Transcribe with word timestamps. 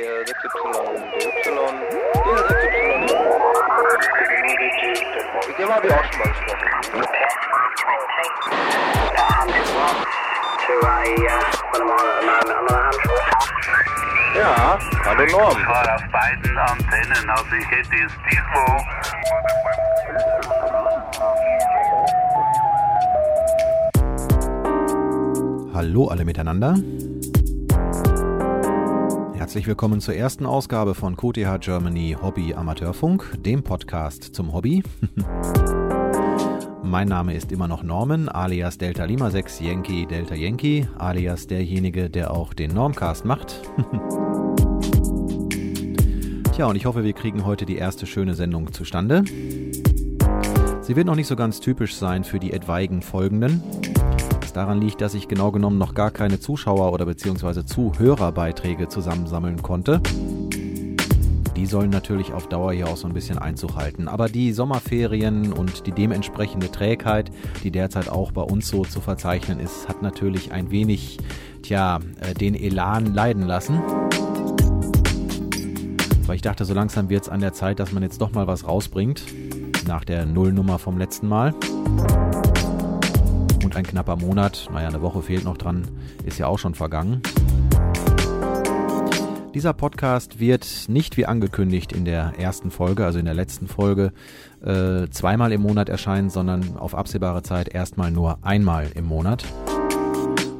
der 0.00 0.26
6Y, 0.26 0.72
der 1.12 1.26
Y, 1.26 1.48
der 2.24 2.38
6Y. 2.46 2.76
Mit 5.48 5.56
dem 5.58 5.68
habe 5.72 5.86
ich 5.86 5.92
auch 5.94 6.04
schon 6.04 6.18
mal 6.18 6.28
gesprochen. 6.28 6.66
Ja, 14.34 14.78
hallo 15.04 15.26
Norm. 15.30 15.58
Ich 15.58 15.66
war 15.66 15.94
auf 15.94 16.02
beiden 16.12 16.58
Antennen, 16.58 17.30
also 17.30 17.56
ich 17.58 17.70
hätte 17.70 17.96
jetzt 17.96 18.18
diesmal 18.30 18.84
Hallo 25.74 26.08
alle 26.08 26.24
miteinander. 26.24 26.74
Herzlich 29.46 29.68
willkommen 29.68 30.00
zur 30.00 30.16
ersten 30.16 30.44
Ausgabe 30.44 30.96
von 30.96 31.16
QTH 31.16 31.60
Germany 31.60 32.16
Hobby 32.20 32.52
Amateurfunk, 32.52 33.38
dem 33.44 33.62
Podcast 33.62 34.34
zum 34.34 34.52
Hobby. 34.52 34.82
mein 36.82 37.06
Name 37.06 37.32
ist 37.32 37.52
immer 37.52 37.68
noch 37.68 37.84
Norman, 37.84 38.28
alias 38.28 38.76
Delta 38.76 39.04
Lima 39.04 39.30
6 39.30 39.60
Yankee 39.60 40.04
Delta 40.04 40.34
Yankee, 40.34 40.88
alias 40.98 41.46
derjenige, 41.46 42.10
der 42.10 42.32
auch 42.32 42.54
den 42.54 42.74
Normcast 42.74 43.24
macht. 43.24 43.62
Tja, 46.52 46.66
und 46.66 46.74
ich 46.74 46.84
hoffe, 46.84 47.04
wir 47.04 47.12
kriegen 47.12 47.46
heute 47.46 47.66
die 47.66 47.76
erste 47.76 48.04
schöne 48.04 48.34
Sendung 48.34 48.72
zustande. 48.72 49.22
Sie 50.80 50.96
wird 50.96 51.06
noch 51.06 51.14
nicht 51.14 51.28
so 51.28 51.36
ganz 51.36 51.60
typisch 51.60 51.94
sein 51.94 52.24
für 52.24 52.40
die 52.40 52.52
etwaigen 52.52 53.00
folgenden 53.00 53.62
daran 54.56 54.80
liegt, 54.80 55.02
dass 55.02 55.14
ich 55.14 55.28
genau 55.28 55.52
genommen 55.52 55.76
noch 55.76 55.94
gar 55.94 56.10
keine 56.10 56.40
Zuschauer- 56.40 56.92
oder 56.92 57.04
beziehungsweise 57.04 57.66
Zuhörerbeiträge 57.66 58.88
zusammensammeln 58.88 59.62
konnte. 59.62 60.00
Die 61.56 61.66
sollen 61.66 61.90
natürlich 61.90 62.32
auf 62.32 62.48
Dauer 62.48 62.72
hier 62.72 62.88
auch 62.88 62.96
so 62.96 63.06
ein 63.06 63.12
bisschen 63.12 63.38
Einzug 63.38 63.76
halten. 63.76 64.08
Aber 64.08 64.28
die 64.28 64.52
Sommerferien 64.52 65.52
und 65.52 65.86
die 65.86 65.92
dementsprechende 65.92 66.70
Trägheit, 66.70 67.30
die 67.64 67.70
derzeit 67.70 68.08
auch 68.08 68.32
bei 68.32 68.42
uns 68.42 68.68
so 68.68 68.84
zu 68.84 69.00
verzeichnen 69.00 69.60
ist, 69.60 69.88
hat 69.88 70.02
natürlich 70.02 70.52
ein 70.52 70.70
wenig, 70.70 71.18
tja, 71.62 72.00
äh, 72.20 72.34
den 72.34 72.54
Elan 72.54 73.14
leiden 73.14 73.42
lassen. 73.42 73.80
Weil 76.26 76.36
ich 76.36 76.42
dachte, 76.42 76.64
so 76.64 76.74
langsam 76.74 77.08
wird 77.08 77.22
es 77.24 77.28
an 77.28 77.40
der 77.40 77.52
Zeit, 77.52 77.78
dass 77.78 77.92
man 77.92 78.02
jetzt 78.02 78.20
doch 78.20 78.32
mal 78.32 78.46
was 78.46 78.66
rausbringt. 78.66 79.22
Nach 79.86 80.04
der 80.04 80.26
Nullnummer 80.26 80.78
vom 80.78 80.98
letzten 80.98 81.28
Mal 81.28 81.54
ein 83.76 83.86
knapper 83.86 84.16
Monat, 84.16 84.68
naja, 84.72 84.88
eine 84.88 85.02
Woche 85.02 85.22
fehlt 85.22 85.44
noch 85.44 85.58
dran, 85.58 85.86
ist 86.24 86.38
ja 86.38 86.46
auch 86.46 86.58
schon 86.58 86.74
vergangen. 86.74 87.20
Dieser 89.54 89.72
Podcast 89.72 90.40
wird 90.40 90.66
nicht 90.88 91.16
wie 91.16 91.26
angekündigt 91.26 91.92
in 91.92 92.04
der 92.04 92.32
ersten 92.38 92.70
Folge, 92.70 93.04
also 93.04 93.18
in 93.18 93.26
der 93.26 93.34
letzten 93.34 93.68
Folge, 93.68 94.12
äh, 94.62 95.08
zweimal 95.10 95.52
im 95.52 95.62
Monat 95.62 95.88
erscheinen, 95.88 96.30
sondern 96.30 96.76
auf 96.76 96.94
absehbare 96.94 97.42
Zeit 97.42 97.68
erstmal 97.68 98.10
nur 98.10 98.38
einmal 98.42 98.90
im 98.94 99.06
Monat. 99.06 99.44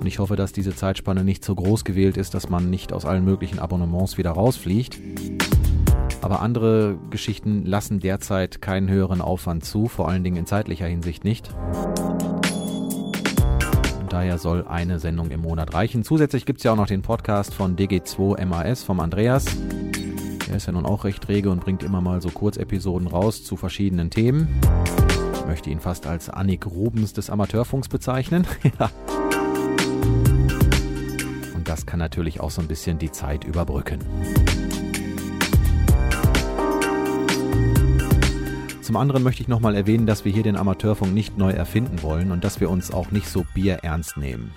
Und 0.00 0.06
ich 0.06 0.18
hoffe, 0.18 0.36
dass 0.36 0.52
diese 0.52 0.74
Zeitspanne 0.74 1.24
nicht 1.24 1.44
so 1.44 1.54
groß 1.54 1.84
gewählt 1.84 2.16
ist, 2.16 2.34
dass 2.34 2.48
man 2.48 2.70
nicht 2.70 2.92
aus 2.92 3.04
allen 3.04 3.24
möglichen 3.24 3.58
Abonnements 3.58 4.18
wieder 4.18 4.30
rausfliegt. 4.30 4.98
Aber 6.22 6.40
andere 6.40 6.98
Geschichten 7.10 7.64
lassen 7.64 8.00
derzeit 8.00 8.60
keinen 8.60 8.88
höheren 8.88 9.20
Aufwand 9.20 9.64
zu, 9.64 9.88
vor 9.88 10.08
allen 10.08 10.24
Dingen 10.24 10.36
in 10.36 10.46
zeitlicher 10.46 10.86
Hinsicht 10.86 11.24
nicht 11.24 11.54
daher 14.16 14.38
soll 14.38 14.66
eine 14.66 14.98
Sendung 14.98 15.30
im 15.30 15.42
Monat 15.42 15.74
reichen. 15.74 16.02
Zusätzlich 16.02 16.46
gibt 16.46 16.60
es 16.60 16.64
ja 16.64 16.72
auch 16.72 16.76
noch 16.76 16.86
den 16.86 17.02
Podcast 17.02 17.52
von 17.52 17.76
DG2 17.76 18.46
MAS 18.46 18.82
vom 18.82 18.98
Andreas. 19.00 19.44
Er 20.48 20.56
ist 20.56 20.66
ja 20.66 20.72
nun 20.72 20.86
auch 20.86 21.04
recht 21.04 21.28
rege 21.28 21.50
und 21.50 21.60
bringt 21.60 21.82
immer 21.82 22.00
mal 22.00 22.22
so 22.22 22.30
Kurzepisoden 22.30 23.08
raus 23.08 23.44
zu 23.44 23.56
verschiedenen 23.56 24.08
Themen. 24.08 24.48
Ich 25.34 25.44
möchte 25.44 25.68
ihn 25.68 25.80
fast 25.80 26.06
als 26.06 26.30
Annik 26.30 26.64
Rubens 26.64 27.12
des 27.12 27.28
Amateurfunks 27.28 27.90
bezeichnen. 27.90 28.46
und 31.54 31.68
das 31.68 31.84
kann 31.84 31.98
natürlich 31.98 32.40
auch 32.40 32.50
so 32.50 32.62
ein 32.62 32.68
bisschen 32.68 32.98
die 32.98 33.12
Zeit 33.12 33.44
überbrücken. 33.44 33.98
Zum 38.86 38.94
anderen 38.94 39.24
möchte 39.24 39.42
ich 39.42 39.48
nochmal 39.48 39.74
erwähnen, 39.74 40.06
dass 40.06 40.24
wir 40.24 40.30
hier 40.30 40.44
den 40.44 40.54
Amateurfunk 40.54 41.12
nicht 41.12 41.36
neu 41.36 41.50
erfinden 41.50 42.04
wollen 42.04 42.30
und 42.30 42.44
dass 42.44 42.60
wir 42.60 42.70
uns 42.70 42.92
auch 42.92 43.10
nicht 43.10 43.28
so 43.28 43.44
Bier 43.52 43.80
ernst 43.82 44.16
nehmen. 44.16 44.52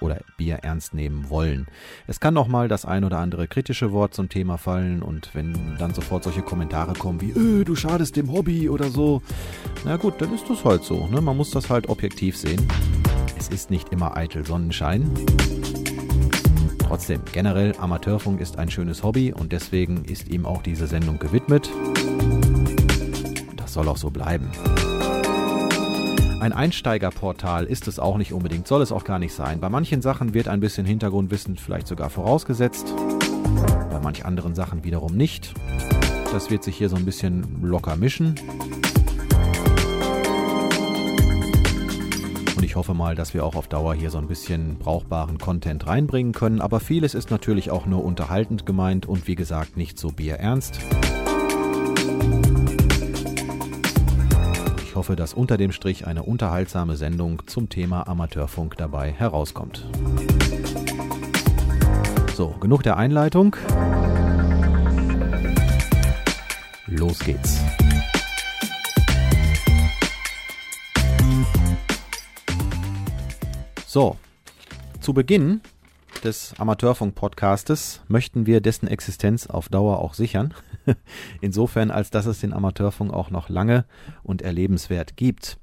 Oder 0.00 0.20
Bier 0.38 0.60
ernst 0.62 0.94
nehmen 0.94 1.28
wollen. 1.28 1.66
Es 2.06 2.18
kann 2.18 2.32
noch 2.32 2.48
mal 2.48 2.68
das 2.68 2.86
ein 2.86 3.04
oder 3.04 3.18
andere 3.18 3.48
kritische 3.48 3.92
Wort 3.92 4.14
zum 4.14 4.30
Thema 4.30 4.56
fallen 4.56 5.02
und 5.02 5.34
wenn 5.34 5.76
dann 5.78 5.92
sofort 5.92 6.24
solche 6.24 6.40
Kommentare 6.40 6.94
kommen 6.94 7.20
wie, 7.20 7.32
öh, 7.32 7.62
du 7.64 7.76
schadest 7.76 8.16
dem 8.16 8.32
Hobby 8.32 8.70
oder 8.70 8.88
so, 8.88 9.20
na 9.84 9.98
gut, 9.98 10.22
dann 10.22 10.32
ist 10.32 10.48
das 10.48 10.64
halt 10.64 10.82
so. 10.82 11.06
Ne? 11.08 11.20
Man 11.20 11.36
muss 11.36 11.50
das 11.50 11.68
halt 11.68 11.90
objektiv 11.90 12.38
sehen. 12.38 12.66
Es 13.38 13.50
ist 13.50 13.70
nicht 13.70 13.92
immer 13.92 14.16
eitel 14.16 14.46
Sonnenschein. 14.46 15.10
Trotzdem, 16.78 17.20
generell 17.34 17.74
Amateurfunk 17.78 18.40
ist 18.40 18.58
ein 18.58 18.70
schönes 18.70 19.02
Hobby 19.02 19.34
und 19.34 19.52
deswegen 19.52 20.06
ist 20.06 20.28
ihm 20.28 20.46
auch 20.46 20.62
diese 20.62 20.86
Sendung 20.86 21.18
gewidmet 21.18 21.70
soll 23.72 23.88
auch 23.88 23.96
so 23.96 24.10
bleiben. 24.10 24.50
Ein 26.40 26.52
Einsteigerportal 26.52 27.66
ist 27.66 27.86
es 27.86 27.98
auch 28.00 28.16
nicht 28.16 28.32
unbedingt, 28.32 28.66
soll 28.66 28.82
es 28.82 28.90
auch 28.90 29.04
gar 29.04 29.20
nicht 29.20 29.32
sein. 29.32 29.60
Bei 29.60 29.68
manchen 29.68 30.02
Sachen 30.02 30.34
wird 30.34 30.48
ein 30.48 30.58
bisschen 30.58 30.84
Hintergrundwissen 30.84 31.56
vielleicht 31.56 31.86
sogar 31.86 32.10
vorausgesetzt, 32.10 32.92
bei 33.90 34.00
manch 34.02 34.24
anderen 34.24 34.54
Sachen 34.54 34.82
wiederum 34.82 35.16
nicht. 35.16 35.54
Das 36.32 36.50
wird 36.50 36.64
sich 36.64 36.76
hier 36.76 36.88
so 36.88 36.96
ein 36.96 37.04
bisschen 37.04 37.62
locker 37.62 37.94
mischen. 37.94 38.34
Und 42.56 42.64
ich 42.64 42.74
hoffe 42.74 42.94
mal, 42.94 43.14
dass 43.14 43.34
wir 43.34 43.44
auch 43.44 43.54
auf 43.54 43.68
Dauer 43.68 43.94
hier 43.94 44.10
so 44.10 44.18
ein 44.18 44.26
bisschen 44.26 44.78
brauchbaren 44.78 45.38
Content 45.38 45.86
reinbringen 45.86 46.32
können. 46.32 46.60
Aber 46.60 46.80
vieles 46.80 47.14
ist 47.14 47.30
natürlich 47.30 47.70
auch 47.70 47.86
nur 47.86 48.02
unterhaltend 48.02 48.66
gemeint 48.66 49.06
und 49.06 49.28
wie 49.28 49.36
gesagt 49.36 49.76
nicht 49.76 49.98
so 49.98 50.08
bierernst. 50.08 50.78
Ich 50.78 51.01
hoffe, 55.02 55.16
dass 55.16 55.34
unter 55.34 55.56
dem 55.56 55.72
Strich 55.72 56.06
eine 56.06 56.22
unterhaltsame 56.22 56.94
Sendung 56.94 57.42
zum 57.46 57.68
Thema 57.68 58.06
Amateurfunk 58.06 58.76
dabei 58.76 59.10
herauskommt. 59.10 59.84
So, 62.36 62.50
genug 62.60 62.84
der 62.84 62.98
Einleitung. 62.98 63.56
Los 66.86 67.18
geht's. 67.18 67.60
So, 73.84 74.16
zu 75.00 75.12
Beginn 75.12 75.62
des 76.24 76.54
Amateurfunk-Podcastes 76.58 78.02
möchten 78.08 78.46
wir 78.46 78.60
dessen 78.60 78.86
Existenz 78.86 79.46
auf 79.46 79.68
Dauer 79.68 79.98
auch 79.98 80.14
sichern. 80.14 80.54
Insofern, 81.40 81.90
als 81.90 82.10
dass 82.10 82.26
es 82.26 82.40
den 82.40 82.52
Amateurfunk 82.52 83.12
auch 83.12 83.30
noch 83.30 83.48
lange 83.48 83.84
und 84.22 84.42
erlebenswert 84.42 85.16
gibt. 85.16 85.58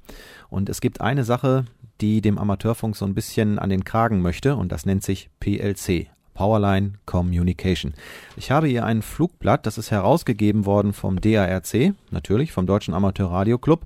Und 0.50 0.70
es 0.70 0.82
gibt 0.82 1.02
eine 1.02 1.24
Sache, 1.24 1.66
die 2.02 2.22
dem 2.22 2.38
Amateurfunk 2.38 2.96
so 2.96 3.06
ein 3.06 3.16
bisschen 3.16 3.60
an 3.60 3.70
den 3.70 3.84
Kragen 3.84 4.22
möchte, 4.22 4.56
und 4.56 4.72
das 4.72 4.86
nennt 4.86 5.04
sich 5.04 5.30
PLC. 5.40 6.08
Powerline 6.40 6.94
Communication. 7.06 7.94
Ich 8.38 8.50
habe 8.50 8.68
hier 8.68 8.86
ein 8.86 9.02
Flugblatt, 9.02 9.66
das 9.66 9.78
ist 9.78 9.92
herausgegeben 9.92 10.66
worden 10.66 10.94
vom 10.94 11.20
DARC, 11.20 11.94
natürlich 12.12 12.54
vom 12.54 12.66
Deutschen 12.66 12.94
Amateurradio 12.94 13.58
Club. 13.58 13.82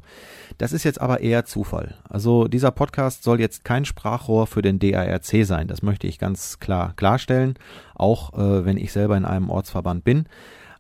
Das 0.59 0.72
ist 0.72 0.84
jetzt 0.84 1.02
aber 1.02 1.22
eher 1.22 1.46
Zufall. 1.46 1.96
Also 2.08 2.47
dieser 2.47 2.69
Podcast 2.69 3.24
soll 3.24 3.40
jetzt 3.40 3.66
kein 3.66 3.85
Sprachrohr 3.85 4.46
für 4.46 4.61
den 4.61 4.78
DARC 4.78 5.47
sein. 5.47 5.67
Das 5.67 5.82
möchte 5.82 6.05
ich 6.05 6.20
ganz 6.20 6.59
klar 6.59 6.94
klarstellen, 6.96 7.55
auch 7.96 8.34
äh, 8.34 8.64
wenn 8.66 8.78
ich 8.78 8.94
selber 8.94 9.17
in 9.17 9.26
einem 9.26 9.50
Ortsverband 9.50 10.03
bin. 10.03 10.28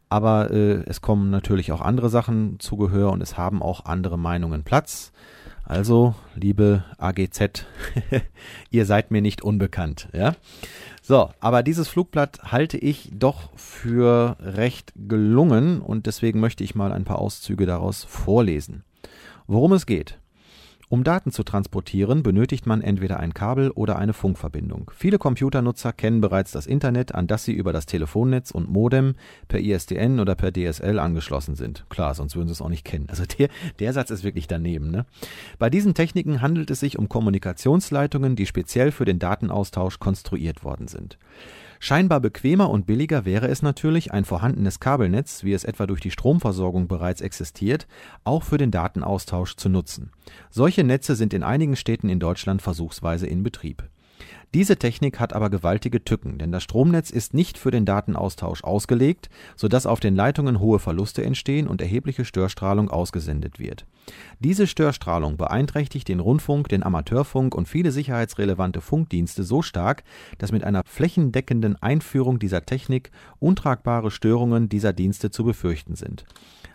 Aber 0.09 0.51
äh, 0.51 0.83
es 0.85 1.01
kommen 1.01 1.31
natürlich 1.31 1.71
auch 1.71 1.81
andere 1.81 2.09
Sachen 2.09 2.59
zu 2.59 2.77
Gehör 2.77 3.11
und 3.11 3.21
es 3.21 3.35
haben 3.35 3.63
auch 3.63 3.85
andere 3.85 4.19
Meinungen 4.19 4.61
Platz. 4.61 5.11
Also, 5.65 6.13
liebe 6.35 6.83
AGZ, 6.97 7.65
ihr 8.69 8.85
seid 8.85 9.11
mir 9.11 9.21
nicht 9.21 9.41
unbekannt, 9.41 10.09
ja? 10.11 10.35
So, 11.01 11.31
aber 11.39 11.63
dieses 11.63 11.87
Flugblatt 11.87 12.51
halte 12.51 12.77
ich 12.77 13.09
doch 13.13 13.49
für 13.57 14.37
recht 14.39 14.93
gelungen 14.95 15.81
und 15.81 16.05
deswegen 16.05 16.39
möchte 16.39 16.63
ich 16.63 16.75
mal 16.75 16.91
ein 16.91 17.05
paar 17.05 17.19
Auszüge 17.19 17.65
daraus 17.65 18.03
vorlesen. 18.03 18.83
Worum 19.47 19.73
es 19.73 19.85
geht. 19.85 20.19
Um 20.93 21.03
Daten 21.03 21.31
zu 21.31 21.41
transportieren, 21.41 22.21
benötigt 22.21 22.67
man 22.67 22.81
entweder 22.81 23.19
ein 23.19 23.33
Kabel 23.33 23.71
oder 23.71 23.97
eine 23.97 24.13
Funkverbindung. 24.13 24.91
Viele 24.95 25.17
Computernutzer 25.17 25.91
kennen 25.91 26.21
bereits 26.21 26.51
das 26.51 26.67
Internet, 26.67 27.15
an 27.15 27.25
das 27.25 27.45
sie 27.45 27.53
über 27.53 27.73
das 27.73 27.87
Telefonnetz 27.87 28.51
und 28.51 28.69
Modem 28.69 29.15
per 29.47 29.59
ISDN 29.59 30.19
oder 30.19 30.35
per 30.35 30.51
DSL 30.53 30.99
angeschlossen 30.99 31.55
sind. 31.55 31.83
Klar, 31.89 32.13
sonst 32.13 32.35
würden 32.35 32.47
sie 32.47 32.51
es 32.51 32.61
auch 32.61 32.69
nicht 32.69 32.85
kennen. 32.85 33.07
Also 33.09 33.23
der, 33.25 33.49
der 33.79 33.91
Satz 33.91 34.11
ist 34.11 34.23
wirklich 34.23 34.45
daneben. 34.45 34.91
Ne? 34.91 35.07
Bei 35.57 35.71
diesen 35.71 35.95
Techniken 35.95 36.43
handelt 36.43 36.69
es 36.69 36.81
sich 36.81 36.99
um 36.99 37.09
Kommunikationsleitungen, 37.09 38.35
die 38.35 38.45
speziell 38.45 38.91
für 38.91 39.05
den 39.05 39.17
Datenaustausch 39.17 39.97
konstruiert 39.97 40.63
worden 40.63 40.87
sind. 40.87 41.17
Scheinbar 41.85 42.21
bequemer 42.21 42.69
und 42.69 42.85
billiger 42.85 43.25
wäre 43.25 43.49
es 43.49 43.61
natürlich, 43.61 44.13
ein 44.13 44.23
vorhandenes 44.23 44.79
Kabelnetz, 44.79 45.43
wie 45.43 45.51
es 45.51 45.65
etwa 45.65 45.85
durch 45.85 45.99
die 45.99 46.11
Stromversorgung 46.11 46.87
bereits 46.87 47.19
existiert, 47.19 47.87
auch 48.23 48.43
für 48.43 48.57
den 48.57 48.71
Datenaustausch 48.71 49.57
zu 49.57 49.67
nutzen. 49.67 50.09
Solche 50.49 50.85
Netze 50.85 51.17
sind 51.17 51.33
in 51.33 51.43
einigen 51.43 51.75
Städten 51.75 52.07
in 52.07 52.21
Deutschland 52.21 52.61
versuchsweise 52.61 53.27
in 53.27 53.43
Betrieb. 53.43 53.83
Diese 54.53 54.77
Technik 54.77 55.19
hat 55.19 55.33
aber 55.33 55.49
gewaltige 55.49 56.03
Tücken, 56.03 56.37
denn 56.37 56.51
das 56.51 56.61
Stromnetz 56.61 57.09
ist 57.09 57.33
nicht 57.33 57.57
für 57.57 57.71
den 57.71 57.85
Datenaustausch 57.85 58.63
ausgelegt, 58.63 59.31
sodass 59.55 59.87
auf 59.87 59.99
den 59.99 60.15
Leitungen 60.15 60.59
hohe 60.59 60.77
Verluste 60.77 61.23
entstehen 61.23 61.67
und 61.67 61.81
erhebliche 61.81 62.23
Störstrahlung 62.23 62.91
ausgesendet 62.91 63.57
wird. 63.57 63.87
Diese 64.39 64.67
Störstrahlung 64.67 65.37
beeinträchtigt 65.37 66.07
den 66.07 66.19
Rundfunk, 66.19 66.69
den 66.69 66.83
Amateurfunk 66.83 67.55
und 67.55 67.67
viele 67.67 67.91
sicherheitsrelevante 67.91 68.79
Funkdienste 68.79 69.43
so 69.43 69.63
stark, 69.63 70.03
dass 70.37 70.51
mit 70.51 70.63
einer 70.63 70.83
flächendeckenden 70.85 71.81
Einführung 71.81 72.37
dieser 72.37 72.63
Technik 72.63 73.09
untragbare 73.39 74.11
Störungen 74.11 74.69
dieser 74.69 74.93
Dienste 74.93 75.31
zu 75.31 75.43
befürchten 75.43 75.95
sind 75.95 76.25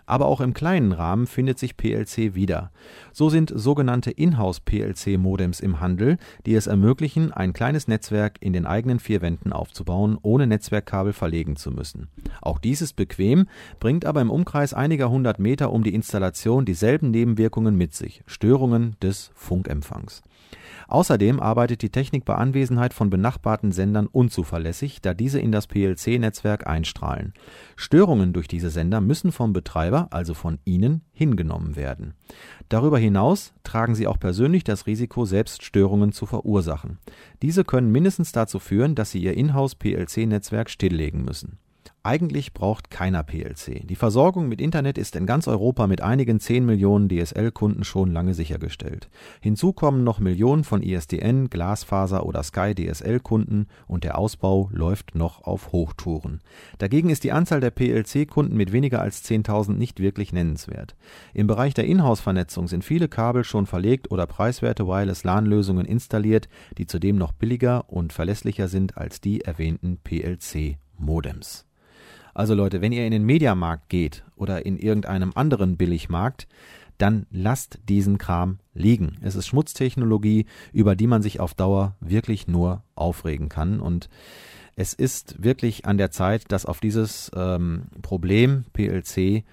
aber 0.09 0.25
auch 0.25 0.41
im 0.41 0.53
kleinen 0.53 0.91
Rahmen 0.91 1.27
findet 1.27 1.59
sich 1.59 1.77
PLC 1.77 2.33
wieder. 2.33 2.71
So 3.13 3.29
sind 3.29 3.53
sogenannte 3.55 4.09
Inhouse-PLC-Modems 4.09 5.59
im 5.59 5.79
Handel, 5.79 6.17
die 6.47 6.55
es 6.55 6.65
ermöglichen, 6.65 7.31
ein 7.31 7.53
kleines 7.53 7.68
Netzwerk 7.87 8.37
in 8.41 8.53
den 8.53 8.65
eigenen 8.65 8.99
vier 8.99 9.21
Wänden 9.21 9.53
aufzubauen, 9.53 10.17
ohne 10.21 10.47
Netzwerkkabel 10.47 11.13
verlegen 11.13 11.55
zu 11.55 11.71
müssen. 11.71 12.09
Auch 12.41 12.59
dies 12.59 12.81
ist 12.81 12.95
bequem, 12.95 13.47
bringt 13.79 14.05
aber 14.05 14.21
im 14.21 14.31
Umkreis 14.31 14.73
einiger 14.73 15.09
hundert 15.09 15.39
Meter 15.39 15.71
um 15.71 15.83
die 15.83 15.93
Installation 15.93 16.65
dieselben 16.65 17.11
Nebenwirkungen 17.11 17.75
mit 17.75 17.93
sich, 17.93 18.23
Störungen 18.25 18.95
des 19.01 19.31
Funkempfangs. 19.35 20.21
Außerdem 20.87 21.39
arbeitet 21.39 21.81
die 21.81 21.91
Technik 21.91 22.25
bei 22.25 22.35
Anwesenheit 22.35 22.93
von 22.93 23.09
benachbarten 23.09 23.71
Sendern 23.71 24.07
unzuverlässig, 24.07 25.01
da 25.01 25.13
diese 25.13 25.39
in 25.39 25.51
das 25.51 25.67
PLC-Netzwerk 25.67 26.65
einstrahlen. 26.65 27.33
Störungen 27.75 28.33
durch 28.33 28.47
diese 28.47 28.69
Sender 28.69 28.99
müssen 28.99 29.31
vom 29.31 29.53
Betreiber, 29.53 30.07
also 30.11 30.33
von 30.33 30.57
Ihnen, 30.65 31.01
hingenommen 31.13 31.75
werden. 31.75 32.15
Darüber 32.69 32.97
hinaus 32.97 33.53
tragen 33.63 33.93
Sie 33.93 34.07
auch 34.07 34.19
persönlich 34.19 34.63
das 34.63 34.87
Risiko, 34.87 35.25
selbst 35.25 35.63
Störungen 35.63 36.11
zu 36.11 36.25
verursachen. 36.25 36.97
Diese 37.41 37.63
können 37.63 37.91
mindestens 37.91 38.31
dazu 38.31 38.57
führen, 38.57 38.95
dass 38.95 39.11
Sie 39.11 39.19
Ihr 39.19 39.35
Inhouse-PLC-Netzwerk 39.35 40.69
stilllegen 40.69 41.23
müssen 41.23 41.59
eigentlich 42.09 42.55
braucht 42.55 42.89
keiner 42.89 43.21
PLC. 43.21 43.87
Die 43.87 43.95
Versorgung 43.95 44.49
mit 44.49 44.61
Internet 44.61 44.97
ist 44.97 45.15
in 45.15 45.27
ganz 45.27 45.47
Europa 45.47 45.85
mit 45.85 46.01
einigen 46.01 46.39
10 46.39 46.65
Millionen 46.65 47.07
DSL-Kunden 47.07 47.83
schon 47.83 48.11
lange 48.11 48.33
sichergestellt. 48.33 49.11
Hinzu 49.41 49.73
kommen 49.73 50.03
noch 50.03 50.17
Millionen 50.17 50.63
von 50.63 50.81
ISDN, 50.81 51.51
Glasfaser 51.51 52.25
oder 52.25 52.41
Sky 52.41 52.73
DSL-Kunden 52.73 53.67
und 53.85 54.05
der 54.05 54.17
Ausbau 54.17 54.71
läuft 54.73 55.13
noch 55.13 55.43
auf 55.43 55.71
Hochtouren. 55.71 56.41
Dagegen 56.79 57.11
ist 57.11 57.23
die 57.23 57.31
Anzahl 57.31 57.59
der 57.59 57.69
PLC-Kunden 57.69 58.57
mit 58.57 58.71
weniger 58.71 59.03
als 59.03 59.23
10.000 59.23 59.73
nicht 59.73 59.99
wirklich 59.99 60.33
nennenswert. 60.33 60.95
Im 61.35 61.45
Bereich 61.45 61.75
der 61.75 61.85
Inhouse-Vernetzung 61.85 62.67
sind 62.67 62.83
viele 62.83 63.07
Kabel 63.07 63.43
schon 63.43 63.67
verlegt 63.67 64.09
oder 64.09 64.25
preiswerte 64.25 64.87
Wireless-LAN-Lösungen 64.87 65.85
installiert, 65.85 66.49
die 66.79 66.87
zudem 66.87 67.19
noch 67.19 67.33
billiger 67.33 67.87
und 67.87 68.13
verlässlicher 68.13 68.67
sind 68.67 68.97
als 68.97 69.21
die 69.21 69.41
erwähnten 69.41 69.99
PLC-Modems. 70.03 71.68
Also 72.39 72.53
Leute, 72.53 72.79
wenn 72.79 72.93
ihr 72.93 73.05
in 73.05 73.11
den 73.11 73.25
Mediamarkt 73.25 73.89
geht 73.89 74.23
oder 74.37 74.65
in 74.65 74.77
irgendeinem 74.77 75.33
anderen 75.35 75.75
Billigmarkt, 75.75 76.47
dann 76.97 77.25
lasst 77.31 77.79
diesen 77.89 78.17
Kram 78.17 78.59
liegen. 78.73 79.17
Es 79.19 79.35
ist 79.35 79.47
Schmutztechnologie, 79.47 80.45
über 80.71 80.95
die 80.95 81.07
man 81.07 81.21
sich 81.21 81.41
auf 81.41 81.53
Dauer 81.53 81.97
wirklich 81.99 82.47
nur 82.47 82.83
aufregen 82.95 83.49
kann. 83.49 83.81
Und 83.81 84.07
es 84.77 84.93
ist 84.93 85.43
wirklich 85.43 85.85
an 85.85 85.97
der 85.97 86.11
Zeit, 86.11 86.49
dass 86.53 86.65
auf 86.65 86.79
dieses 86.79 87.29
ähm, 87.35 87.87
Problem 88.01 88.63
PLC 88.71 89.43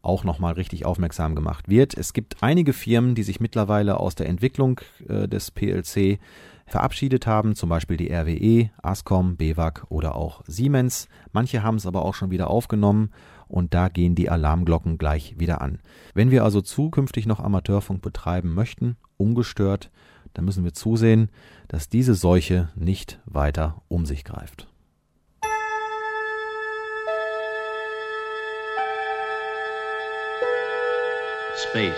auch 0.00 0.22
nochmal 0.22 0.52
richtig 0.52 0.86
aufmerksam 0.86 1.34
gemacht 1.34 1.68
wird. 1.68 1.98
Es 1.98 2.12
gibt 2.12 2.44
einige 2.44 2.72
Firmen, 2.72 3.16
die 3.16 3.24
sich 3.24 3.40
mittlerweile 3.40 3.98
aus 3.98 4.14
der 4.14 4.28
Entwicklung 4.28 4.80
äh, 5.08 5.26
des 5.26 5.50
PLC 5.50 6.20
verabschiedet 6.66 7.26
haben, 7.26 7.54
zum 7.54 7.68
Beispiel 7.68 7.96
die 7.96 8.12
RWE, 8.12 8.70
Ascom, 8.82 9.36
BEWAG 9.36 9.84
oder 9.88 10.16
auch 10.16 10.42
Siemens. 10.46 11.08
Manche 11.32 11.62
haben 11.62 11.76
es 11.76 11.86
aber 11.86 12.04
auch 12.04 12.14
schon 12.14 12.30
wieder 12.30 12.50
aufgenommen 12.50 13.10
und 13.48 13.74
da 13.74 13.88
gehen 13.88 14.14
die 14.14 14.28
Alarmglocken 14.28 14.98
gleich 14.98 15.38
wieder 15.38 15.60
an. 15.60 15.78
Wenn 16.14 16.30
wir 16.30 16.44
also 16.44 16.60
zukünftig 16.60 17.26
noch 17.26 17.40
Amateurfunk 17.40 18.02
betreiben 18.02 18.52
möchten, 18.54 18.96
ungestört, 19.16 19.90
dann 20.34 20.44
müssen 20.44 20.64
wir 20.64 20.74
zusehen, 20.74 21.30
dass 21.68 21.88
diese 21.88 22.14
Seuche 22.14 22.68
nicht 22.74 23.20
weiter 23.24 23.82
um 23.88 24.04
sich 24.04 24.24
greift. 24.24 24.68
Space, 31.56 31.94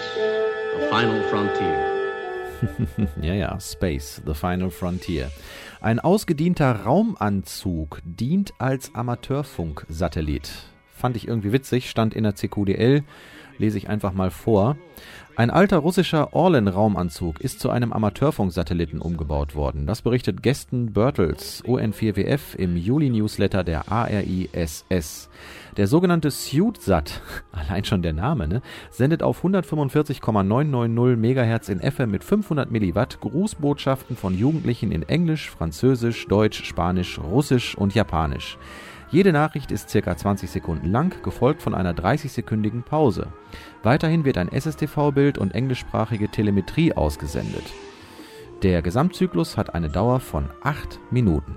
the 0.77 0.87
final 0.89 1.21
frontier. 1.31 1.98
ja, 3.23 3.35
ja, 3.35 3.59
Space, 3.61 4.23
The 4.27 4.35
Final 4.35 4.71
Frontier. 4.71 5.31
Ein 5.81 6.01
ausgedienter 6.01 6.85
Raumanzug 6.85 8.01
dient 8.05 8.53
als 8.59 8.95
Amateurfunksatellit. 8.95 10.51
Fand 10.95 11.17
ich 11.17 11.29
irgendwie 11.29 11.53
witzig, 11.53 11.89
stand 11.91 12.15
in 12.15 12.25
der 12.25 12.35
CQDL, 12.35 13.05
lese 13.59 13.79
ich 13.79 13.89
einfach 13.89 14.13
mal 14.13 14.31
vor. 14.31 14.77
Ein 15.39 15.51
alter 15.51 15.79
russischer 15.79 16.35
Orlen-Raumanzug 16.35 17.41
ist 17.41 17.61
zu 17.61 17.71
einem 17.71 17.93
Amateurfunksatelliten 17.93 19.01
umgebaut 19.01 19.55
worden. 19.55 19.87
Das 19.87 20.03
berichtet 20.03 20.43
Gesten 20.43 20.93
Bertels, 20.93 21.63
ON4WF, 21.65 22.57
im 22.57 22.77
Juli-Newsletter 22.77 23.63
der 23.63 23.89
ARISS. 23.89 25.31
Der 25.77 25.87
sogenannte 25.87 26.33
SuitSat, 26.33 27.23
allein 27.53 27.85
schon 27.85 28.03
der 28.03 28.15
Name, 28.15 28.49
ne, 28.49 28.63
sendet 28.91 29.23
auf 29.23 29.37
145,990 29.37 31.17
MHz 31.17 31.69
in 31.69 31.89
FM 31.89 32.11
mit 32.11 32.25
500 32.25 32.73
Milliwatt 32.73 33.21
Grußbotschaften 33.21 34.17
von 34.17 34.37
Jugendlichen 34.37 34.91
in 34.91 35.05
Englisch, 35.05 35.51
Französisch, 35.51 36.27
Deutsch, 36.27 36.65
Spanisch, 36.65 37.17
Russisch 37.17 37.79
und 37.79 37.95
Japanisch. 37.95 38.59
Jede 39.11 39.33
Nachricht 39.33 39.71
ist 39.71 39.91
ca. 39.91 40.17
20 40.17 40.51
Sekunden 40.51 40.91
lang, 40.91 41.23
gefolgt 41.23 41.63
von 41.63 41.75
einer 41.75 41.95
30-sekündigen 41.95 42.83
Pause. 42.83 43.29
Weiterhin 43.83 44.27
wird 44.27 44.37
ein 44.37 44.53
SSTV-Bild 44.53 45.39
und 45.39 45.55
englischsprachige 45.55 46.29
Telemetrie 46.29 46.93
ausgesendet. 46.93 47.65
Der 48.63 48.83
Gesamtzyklus 48.83 49.57
hat 49.57 49.75
eine 49.75 49.89
Dauer 49.89 50.21
von 50.21 50.51
8 50.63 51.01
Minuten. 51.11 51.57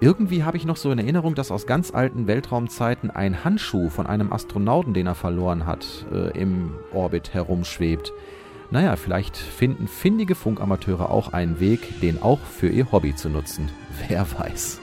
Irgendwie 0.00 0.44
habe 0.44 0.56
ich 0.56 0.66
noch 0.66 0.76
so 0.76 0.92
in 0.92 1.00
Erinnerung, 1.00 1.34
dass 1.34 1.50
aus 1.50 1.66
ganz 1.66 1.92
alten 1.92 2.28
Weltraumzeiten 2.28 3.10
ein 3.10 3.42
Handschuh 3.42 3.88
von 3.88 4.06
einem 4.06 4.32
Astronauten, 4.32 4.94
den 4.94 5.08
er 5.08 5.16
verloren 5.16 5.66
hat, 5.66 6.06
äh, 6.12 6.38
im 6.38 6.74
Orbit 6.92 7.34
herumschwebt. 7.34 8.12
Naja, 8.70 8.94
vielleicht 8.94 9.36
finden 9.36 9.88
findige 9.88 10.36
Funkamateure 10.36 11.10
auch 11.10 11.32
einen 11.32 11.58
Weg, 11.58 12.00
den 12.02 12.22
auch 12.22 12.38
für 12.38 12.68
ihr 12.68 12.92
Hobby 12.92 13.16
zu 13.16 13.28
nutzen. 13.28 13.68
Wer 14.08 14.24
weiß. 14.38 14.80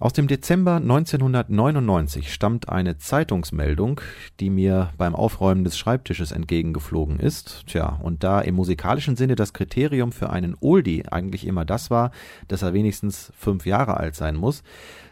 Aus 0.00 0.14
dem 0.14 0.28
Dezember 0.28 0.76
1999 0.76 2.32
stammt 2.32 2.70
eine 2.70 2.96
Zeitungsmeldung, 2.96 4.00
die 4.40 4.48
mir 4.48 4.94
beim 4.96 5.14
Aufräumen 5.14 5.62
des 5.62 5.76
Schreibtisches 5.76 6.32
entgegengeflogen 6.32 7.20
ist. 7.20 7.66
Tja, 7.66 8.00
und 8.02 8.24
da 8.24 8.40
im 8.40 8.54
musikalischen 8.54 9.16
Sinne 9.16 9.34
das 9.36 9.52
Kriterium 9.52 10.12
für 10.12 10.30
einen 10.30 10.56
Oldie 10.58 11.06
eigentlich 11.06 11.46
immer 11.46 11.66
das 11.66 11.90
war, 11.90 12.12
dass 12.48 12.62
er 12.62 12.72
wenigstens 12.72 13.30
fünf 13.36 13.66
Jahre 13.66 13.98
alt 13.98 14.14
sein 14.14 14.36
muss, 14.36 14.62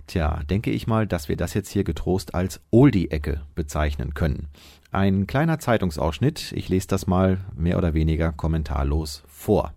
tja, 0.06 0.40
denke 0.48 0.70
ich 0.70 0.86
mal, 0.86 1.06
dass 1.06 1.28
wir 1.28 1.36
das 1.36 1.52
jetzt 1.52 1.68
hier 1.68 1.84
getrost 1.84 2.34
als 2.34 2.62
Oldie-Ecke 2.70 3.42
bezeichnen 3.54 4.14
können. 4.14 4.48
Ein 4.90 5.26
kleiner 5.26 5.58
Zeitungsausschnitt, 5.58 6.52
ich 6.52 6.70
lese 6.70 6.88
das 6.88 7.06
mal 7.06 7.40
mehr 7.54 7.76
oder 7.76 7.92
weniger 7.92 8.32
kommentarlos 8.32 9.22
vor. 9.28 9.74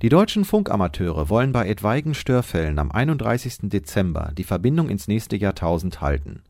Die 0.00 0.08
deutschen 0.08 0.44
Funkamateure 0.44 1.28
wollen 1.28 1.52
bei 1.52 1.68
etwaigen 1.68 2.14
Störfällen 2.14 2.78
am 2.78 2.90
31. 2.90 3.58
Dezember 3.64 4.32
die 4.36 4.44
Verbindung 4.44 4.88
ins 4.88 5.06
nächste 5.06 5.36
Jahrtausend 5.36 6.00
halten. 6.00 6.42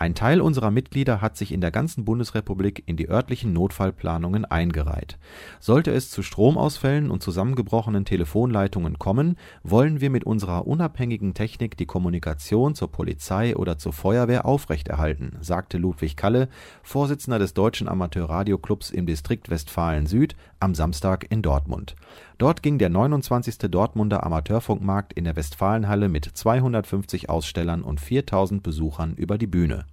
Ein 0.00 0.14
Teil 0.14 0.40
unserer 0.40 0.70
Mitglieder 0.70 1.20
hat 1.20 1.36
sich 1.36 1.52
in 1.52 1.60
der 1.60 1.70
ganzen 1.70 2.06
Bundesrepublik 2.06 2.84
in 2.86 2.96
die 2.96 3.10
örtlichen 3.10 3.52
Notfallplanungen 3.52 4.46
eingereiht. 4.46 5.18
Sollte 5.58 5.90
es 5.90 6.10
zu 6.10 6.22
Stromausfällen 6.22 7.10
und 7.10 7.22
zusammengebrochenen 7.22 8.06
Telefonleitungen 8.06 8.98
kommen, 8.98 9.36
wollen 9.62 10.00
wir 10.00 10.08
mit 10.08 10.24
unserer 10.24 10.66
unabhängigen 10.66 11.34
Technik 11.34 11.76
die 11.76 11.84
Kommunikation 11.84 12.74
zur 12.74 12.90
Polizei 12.90 13.54
oder 13.54 13.76
zur 13.76 13.92
Feuerwehr 13.92 14.46
aufrechterhalten, 14.46 15.36
sagte 15.42 15.76
Ludwig 15.76 16.16
Kalle, 16.16 16.48
Vorsitzender 16.82 17.38
des 17.38 17.52
Deutschen 17.52 17.86
Amateurradioclubs 17.86 18.88
im 18.88 19.04
Distrikt 19.04 19.50
Westfalen 19.50 20.06
Süd, 20.06 20.34
am 20.60 20.74
Samstag 20.74 21.26
in 21.28 21.42
Dortmund. 21.42 21.94
Dort 22.38 22.62
ging 22.62 22.78
der 22.78 22.88
29. 22.88 23.58
Dortmunder 23.70 24.24
Amateurfunkmarkt 24.24 25.12
in 25.12 25.24
der 25.24 25.36
Westfalenhalle 25.36 26.08
mit 26.08 26.24
250 26.24 27.28
Ausstellern 27.28 27.82
und 27.82 28.00
4000 28.00 28.62
Besuchern 28.62 29.14
über 29.14 29.36
die 29.36 29.46
Bühne. 29.46 29.84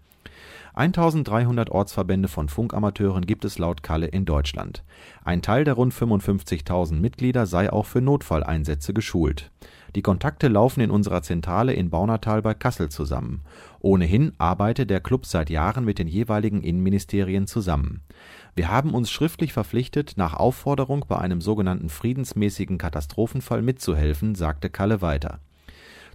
1300 0.77 1.71
Ortsverbände 1.71 2.27
von 2.27 2.49
Funkamateuren 2.49 3.25
gibt 3.25 3.45
es 3.45 3.57
laut 3.57 3.81
Kalle 3.81 4.05
in 4.05 4.25
Deutschland. 4.25 4.83
Ein 5.25 5.41
Teil 5.41 5.63
der 5.63 5.73
rund 5.73 5.91
55.000 5.91 6.99
Mitglieder 6.99 7.47
sei 7.47 7.73
auch 7.73 7.87
für 7.87 7.99
Notfalleinsätze 7.99 8.93
geschult. 8.93 9.49
Die 9.95 10.03
Kontakte 10.03 10.49
laufen 10.49 10.81
in 10.81 10.91
unserer 10.91 11.23
Zentrale 11.23 11.73
in 11.73 11.89
Baunatal 11.89 12.43
bei 12.43 12.53
Kassel 12.53 12.89
zusammen. 12.89 13.41
Ohnehin 13.79 14.33
arbeitet 14.37 14.91
der 14.91 14.99
Club 14.99 15.25
seit 15.25 15.49
Jahren 15.49 15.83
mit 15.83 15.97
den 15.97 16.07
jeweiligen 16.07 16.61
Innenministerien 16.61 17.47
zusammen. 17.47 18.03
Wir 18.53 18.69
haben 18.69 18.93
uns 18.93 19.09
schriftlich 19.09 19.53
verpflichtet, 19.53 20.13
nach 20.17 20.35
Aufforderung 20.35 21.05
bei 21.07 21.17
einem 21.17 21.41
sogenannten 21.41 21.89
friedensmäßigen 21.89 22.77
Katastrophenfall 22.77 23.63
mitzuhelfen, 23.63 24.35
sagte 24.35 24.69
Kalle 24.69 25.01
weiter. 25.01 25.39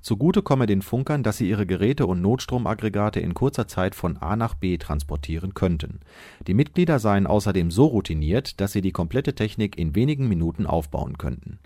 Zugute 0.02 0.42
komme 0.42 0.66
den 0.66 0.82
Funkern, 0.82 1.23
dass 1.23 1.37
sie 1.37 1.49
ihre 1.49 1.64
Geräte 1.64 2.06
und 2.06 2.21
Notstromaggregate 2.21 3.21
in 3.21 3.35
kurzer 3.35 3.68
Zeit 3.68 3.94
von 3.94 4.16
A 4.16 4.35
nach 4.35 4.54
B 4.54 4.76
transportieren 4.76 5.54
könnten. 5.54 6.00
Die 6.49 6.54
Mitglieder 6.54 6.99
seien 6.99 7.28
außerdem 7.28 7.71
so 7.71 7.87
routiniert, 7.87 8.61
dass 8.61 8.73
sie 8.73 8.80
die 8.80 8.90
komplette 8.90 9.37
Technik 9.37 9.78
in 9.78 9.94
wenigen 9.94 10.28
Minuten 10.28 10.66
aufbauen 10.66 11.18
könnten. 11.18 11.61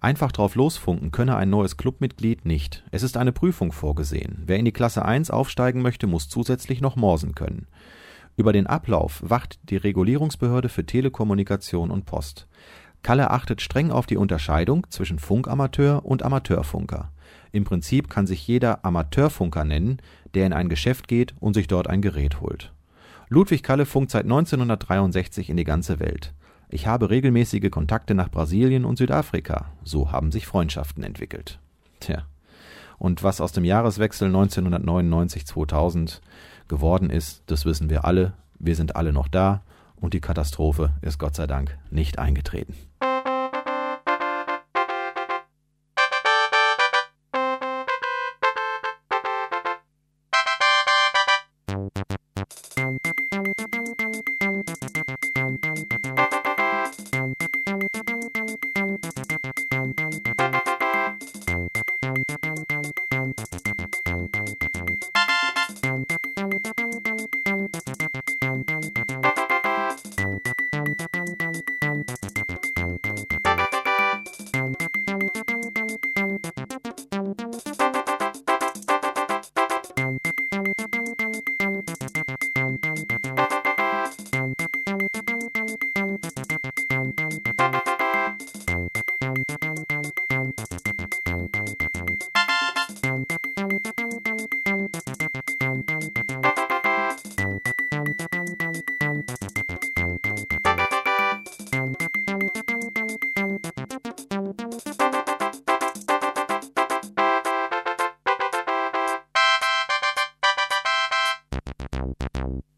Einfach 0.00 0.32
drauf 0.32 0.56
losfunken 0.56 1.12
könne 1.12 1.36
ein 1.36 1.48
neues 1.48 1.76
Clubmitglied 1.76 2.44
nicht. 2.44 2.84
Es 2.90 3.04
ist 3.04 3.16
eine 3.16 3.32
Prüfung 3.32 3.70
vorgesehen. 3.70 4.42
Wer 4.46 4.58
in 4.58 4.64
die 4.64 4.72
Klasse 4.72 5.04
1 5.04 5.30
aufsteigen 5.30 5.80
möchte, 5.80 6.08
muss 6.08 6.28
zusätzlich 6.28 6.80
noch 6.80 6.96
morsen 6.96 7.36
können. 7.36 7.68
Über 8.36 8.52
den 8.52 8.66
Ablauf 8.66 9.22
wacht 9.24 9.60
die 9.70 9.76
Regulierungsbehörde 9.76 10.68
für 10.68 10.84
Telekommunikation 10.84 11.90
und 11.92 12.04
Post. 12.04 12.48
Kalle 13.02 13.30
achtet 13.30 13.62
streng 13.62 13.92
auf 13.92 14.06
die 14.06 14.16
Unterscheidung 14.16 14.86
zwischen 14.90 15.20
Funkamateur 15.20 16.04
und 16.04 16.24
Amateurfunker. 16.24 17.12
Im 17.56 17.64
Prinzip 17.64 18.10
kann 18.10 18.26
sich 18.26 18.46
jeder 18.46 18.84
Amateurfunker 18.84 19.64
nennen, 19.64 19.96
der 20.34 20.44
in 20.44 20.52
ein 20.52 20.68
Geschäft 20.68 21.08
geht 21.08 21.34
und 21.40 21.54
sich 21.54 21.68
dort 21.68 21.88
ein 21.88 22.02
Gerät 22.02 22.42
holt. 22.42 22.70
Ludwig 23.30 23.62
Kalle 23.62 23.86
funkt 23.86 24.10
seit 24.10 24.24
1963 24.24 25.48
in 25.48 25.56
die 25.56 25.64
ganze 25.64 25.98
Welt. 25.98 26.34
Ich 26.68 26.86
habe 26.86 27.08
regelmäßige 27.08 27.70
Kontakte 27.70 28.14
nach 28.14 28.30
Brasilien 28.30 28.84
und 28.84 28.98
Südafrika. 28.98 29.72
So 29.84 30.12
haben 30.12 30.32
sich 30.32 30.46
Freundschaften 30.46 31.02
entwickelt. 31.02 31.58
Tja. 32.00 32.26
Und 32.98 33.22
was 33.22 33.40
aus 33.40 33.52
dem 33.52 33.64
Jahreswechsel 33.64 34.28
1999-2000 34.28 36.20
geworden 36.68 37.08
ist, 37.08 37.42
das 37.46 37.64
wissen 37.64 37.88
wir 37.88 38.04
alle. 38.04 38.34
Wir 38.58 38.76
sind 38.76 38.96
alle 38.96 39.14
noch 39.14 39.28
da 39.28 39.62
und 39.96 40.12
die 40.12 40.20
Katastrophe 40.20 40.90
ist 41.00 41.18
Gott 41.18 41.34
sei 41.34 41.46
Dank 41.46 41.78
nicht 41.90 42.18
eingetreten. 42.18 42.74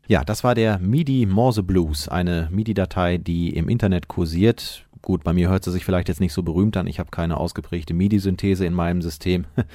Ja, 0.09 0.25
das 0.25 0.43
war 0.43 0.55
der 0.55 0.79
MIDI 0.79 1.27
Morse 1.27 1.63
Blues, 1.63 2.09
eine 2.09 2.49
MIDI-Datei, 2.51 3.19
die 3.19 3.55
im 3.55 3.69
Internet 3.69 4.09
kursiert. 4.09 4.87
Gut, 5.03 5.23
bei 5.23 5.35
mir 5.35 5.51
hört 5.51 5.65
sie 5.65 5.71
sich 5.71 5.85
vielleicht 5.85 6.09
jetzt 6.09 6.23
nicht 6.23 6.33
so 6.33 6.43
berühmt 6.43 6.79
an. 6.79 6.87
Ich 6.87 6.99
habe 6.99 7.11
keine 7.11 7.37
ausgeprägte 7.37 7.93
MIDI-Synthese 7.93 8.65
in 8.65 8.73
meinem 8.73 9.03
System. 9.03 9.45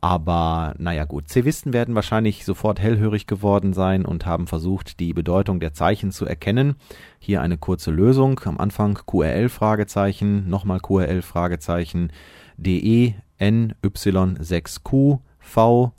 Aber 0.00 0.74
naja 0.78 1.04
gut, 1.04 1.28
Cevisten 1.28 1.72
werden 1.72 1.94
wahrscheinlich 1.94 2.44
sofort 2.44 2.80
hellhörig 2.80 3.28
geworden 3.28 3.72
sein 3.72 4.04
und 4.04 4.26
haben 4.26 4.48
versucht, 4.48 4.98
die 4.98 5.14
Bedeutung 5.14 5.60
der 5.60 5.74
Zeichen 5.74 6.10
zu 6.10 6.26
erkennen. 6.26 6.74
Hier 7.20 7.40
eine 7.40 7.56
kurze 7.56 7.92
Lösung. 7.92 8.40
Am 8.44 8.58
Anfang 8.58 8.94
QRL 9.06 9.48
Fragezeichen, 9.48 10.48
nochmal 10.48 10.80
QRL 10.80 11.22
Fragezeichen, 11.22 12.10
DE, 12.56 13.14
N, 13.38 13.74
Y, 13.84 14.38
6Q, 14.38 15.20
V, 15.38 15.92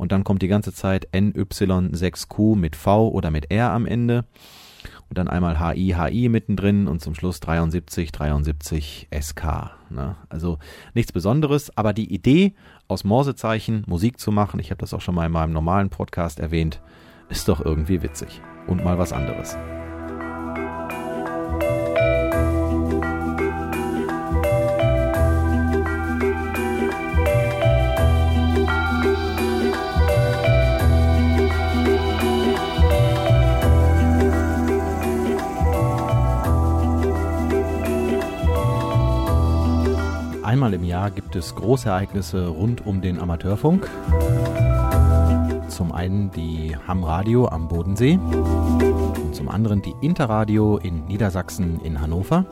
und 0.00 0.12
dann 0.12 0.24
kommt 0.24 0.40
die 0.40 0.48
ganze 0.48 0.72
Zeit 0.72 1.08
NY6Q 1.12 2.56
mit 2.56 2.74
V 2.74 3.08
oder 3.08 3.30
mit 3.30 3.50
R 3.50 3.70
am 3.70 3.84
Ende 3.84 4.24
und 5.10 5.18
dann 5.18 5.28
einmal 5.28 5.60
HI, 5.60 5.94
HI 5.94 6.30
mittendrin 6.30 6.88
und 6.88 7.02
zum 7.02 7.14
Schluss 7.14 7.38
73, 7.40 8.10
73 8.10 9.08
SK. 9.20 9.72
Ne? 9.90 10.16
Also 10.30 10.58
nichts 10.94 11.12
Besonderes, 11.12 11.76
aber 11.76 11.92
die 11.92 12.14
Idee, 12.14 12.54
aus 12.88 13.04
Morsezeichen 13.04 13.84
Musik 13.86 14.18
zu 14.18 14.32
machen, 14.32 14.58
ich 14.58 14.70
habe 14.70 14.80
das 14.80 14.94
auch 14.94 15.02
schon 15.02 15.14
mal 15.14 15.26
in 15.26 15.32
meinem 15.32 15.52
normalen 15.52 15.90
Podcast 15.90 16.40
erwähnt, 16.40 16.80
ist 17.28 17.46
doch 17.48 17.62
irgendwie 17.62 18.02
witzig 18.02 18.40
und 18.68 18.82
mal 18.82 18.98
was 18.98 19.12
anderes. 19.12 19.54
Einmal 40.50 40.74
im 40.74 40.82
Jahr 40.82 41.12
gibt 41.12 41.36
es 41.36 41.54
Großereignisse 41.54 42.48
rund 42.48 42.84
um 42.84 43.00
den 43.00 43.20
Amateurfunk. 43.20 43.88
Zum 45.68 45.92
einen 45.92 46.32
die 46.32 46.76
Ham 46.88 47.04
Radio 47.04 47.46
am 47.46 47.68
Bodensee 47.68 48.18
und 48.18 49.32
zum 49.32 49.48
anderen 49.48 49.80
die 49.80 49.94
Interradio 50.00 50.78
in 50.78 51.04
Niedersachsen 51.06 51.80
in 51.84 52.00
Hannover. 52.00 52.46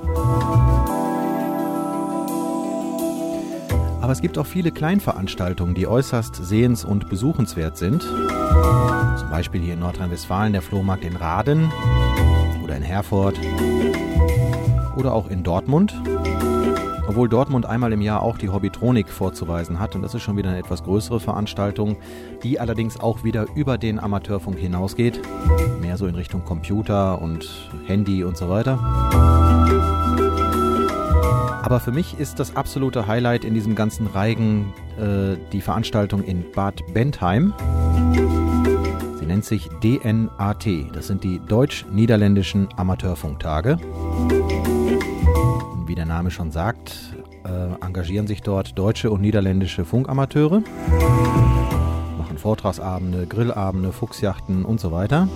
Aber 4.01 4.13
es 4.13 4.21
gibt 4.21 4.39
auch 4.39 4.47
viele 4.47 4.71
Kleinveranstaltungen, 4.71 5.75
die 5.75 5.89
äußerst 5.89 6.37
sehens- 6.37 6.85
und 6.85 7.09
besuchenswert 7.11 7.77
sind. 7.79 8.03
Zum 8.03 9.29
Beispiel 9.29 9.61
hier 9.61 9.75
in 9.75 9.81
Nordrhein-Westfalen 9.81 10.53
der 10.53 10.63
Flohmarkt 10.63 11.05
in 11.05 11.17
Raden 11.17 11.69
oder 12.63 12.77
in 12.77 12.85
Herford 12.85 13.35
oder 14.95 15.13
auch 15.13 15.29
in 15.29 15.43
Dortmund 15.43 16.01
obwohl 17.19 17.29
Dortmund 17.29 17.67
einmal 17.67 17.93
im 17.93 18.01
Jahr 18.01 18.23
auch 18.23 18.39
die 18.39 18.49
Hobbytronik 18.49 19.09
vorzuweisen 19.09 19.81
hat 19.81 19.97
und 19.97 20.03
das 20.03 20.15
ist 20.15 20.23
schon 20.23 20.37
wieder 20.37 20.51
eine 20.51 20.59
etwas 20.61 20.85
größere 20.85 21.19
Veranstaltung, 21.19 21.97
die 22.45 22.61
allerdings 22.61 23.01
auch 23.01 23.25
wieder 23.25 23.47
über 23.57 23.77
den 23.77 23.99
Amateurfunk 23.99 24.57
hinausgeht, 24.57 25.21
mehr 25.81 25.97
so 25.97 26.07
in 26.07 26.15
Richtung 26.15 26.45
Computer 26.45 27.21
und 27.21 27.73
Handy 27.89 28.23
und 28.23 28.37
so 28.37 28.49
weiter. 28.49 28.79
Aber 31.65 31.81
für 31.81 31.91
mich 31.91 32.21
ist 32.21 32.39
das 32.39 32.55
absolute 32.55 33.09
Highlight 33.09 33.45
in 33.45 33.53
diesem 33.53 33.75
ganzen 33.75 34.07
Reigen 34.07 34.73
äh, 34.97 35.37
die 35.51 35.61
Veranstaltung 35.61 36.23
in 36.23 36.45
Bad 36.53 36.85
Bentheim. 36.95 37.53
Sie 39.19 39.27
nennt 39.27 39.45
sich 39.45 39.69
DNAT. 39.83 40.95
Das 40.95 41.09
sind 41.09 41.25
die 41.25 41.41
Deutsch-Niederländischen 41.41 42.69
Amateurfunktage. 42.77 43.77
Wie 45.89 45.95
der 45.95 46.05
Name 46.05 46.31
schon 46.31 46.51
sagt, 46.51 47.17
äh, 47.47 47.83
engagieren 47.83 48.27
sich 48.27 48.43
dort 48.43 48.79
deutsche 48.79 49.11
und 49.11 49.23
niederländische 49.23 49.87
Funkamateure, 49.87 50.61
machen 52.19 52.37
Vortragsabende, 52.37 53.27
Grillabende, 53.27 53.93
Fuchsjachten 53.93 54.67
und 54.67 54.81
so 54.81 54.93
weiter. 54.93 55.29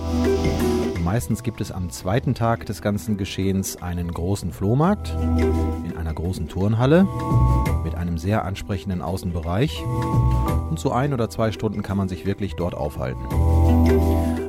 Meistens 1.03 1.41
gibt 1.41 1.59
es 1.59 1.71
am 1.71 1.89
zweiten 1.89 2.35
Tag 2.35 2.67
des 2.67 2.83
ganzen 2.83 3.17
Geschehens 3.17 3.81
einen 3.81 4.13
großen 4.13 4.53
Flohmarkt 4.53 5.17
in 5.85 5.97
einer 5.97 6.13
großen 6.13 6.47
Turnhalle 6.47 7.07
mit 7.83 7.95
einem 7.95 8.19
sehr 8.19 8.45
ansprechenden 8.45 9.01
Außenbereich. 9.01 9.83
Und 10.69 10.77
so 10.79 10.91
ein 10.91 11.13
oder 11.15 11.31
zwei 11.31 11.51
Stunden 11.51 11.81
kann 11.81 11.97
man 11.97 12.09
sich 12.09 12.27
wirklich 12.27 12.53
dort 12.53 12.75
aufhalten. 12.75 13.23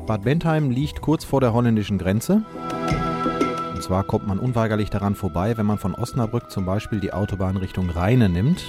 Bad 0.07 0.25
Bentheim 0.25 0.69
liegt 0.69 1.01
kurz 1.01 1.25
vor 1.25 1.41
der 1.41 1.55
holländischen 1.55 1.97
Grenze. 1.97 2.45
Und 3.85 3.89
zwar 3.89 4.05
kommt 4.05 4.27
man 4.27 4.39
unweigerlich 4.39 4.89
daran 4.89 5.15
vorbei, 5.15 5.59
wenn 5.59 5.67
man 5.67 5.77
von 5.77 5.95
Osnabrück 5.95 6.51
zum 6.51 6.65
Beispiel 6.65 7.01
die 7.01 7.13
Autobahn 7.13 7.59
Richtung 7.59 7.91
Rheine 7.91 8.31
nimmt. 8.31 8.65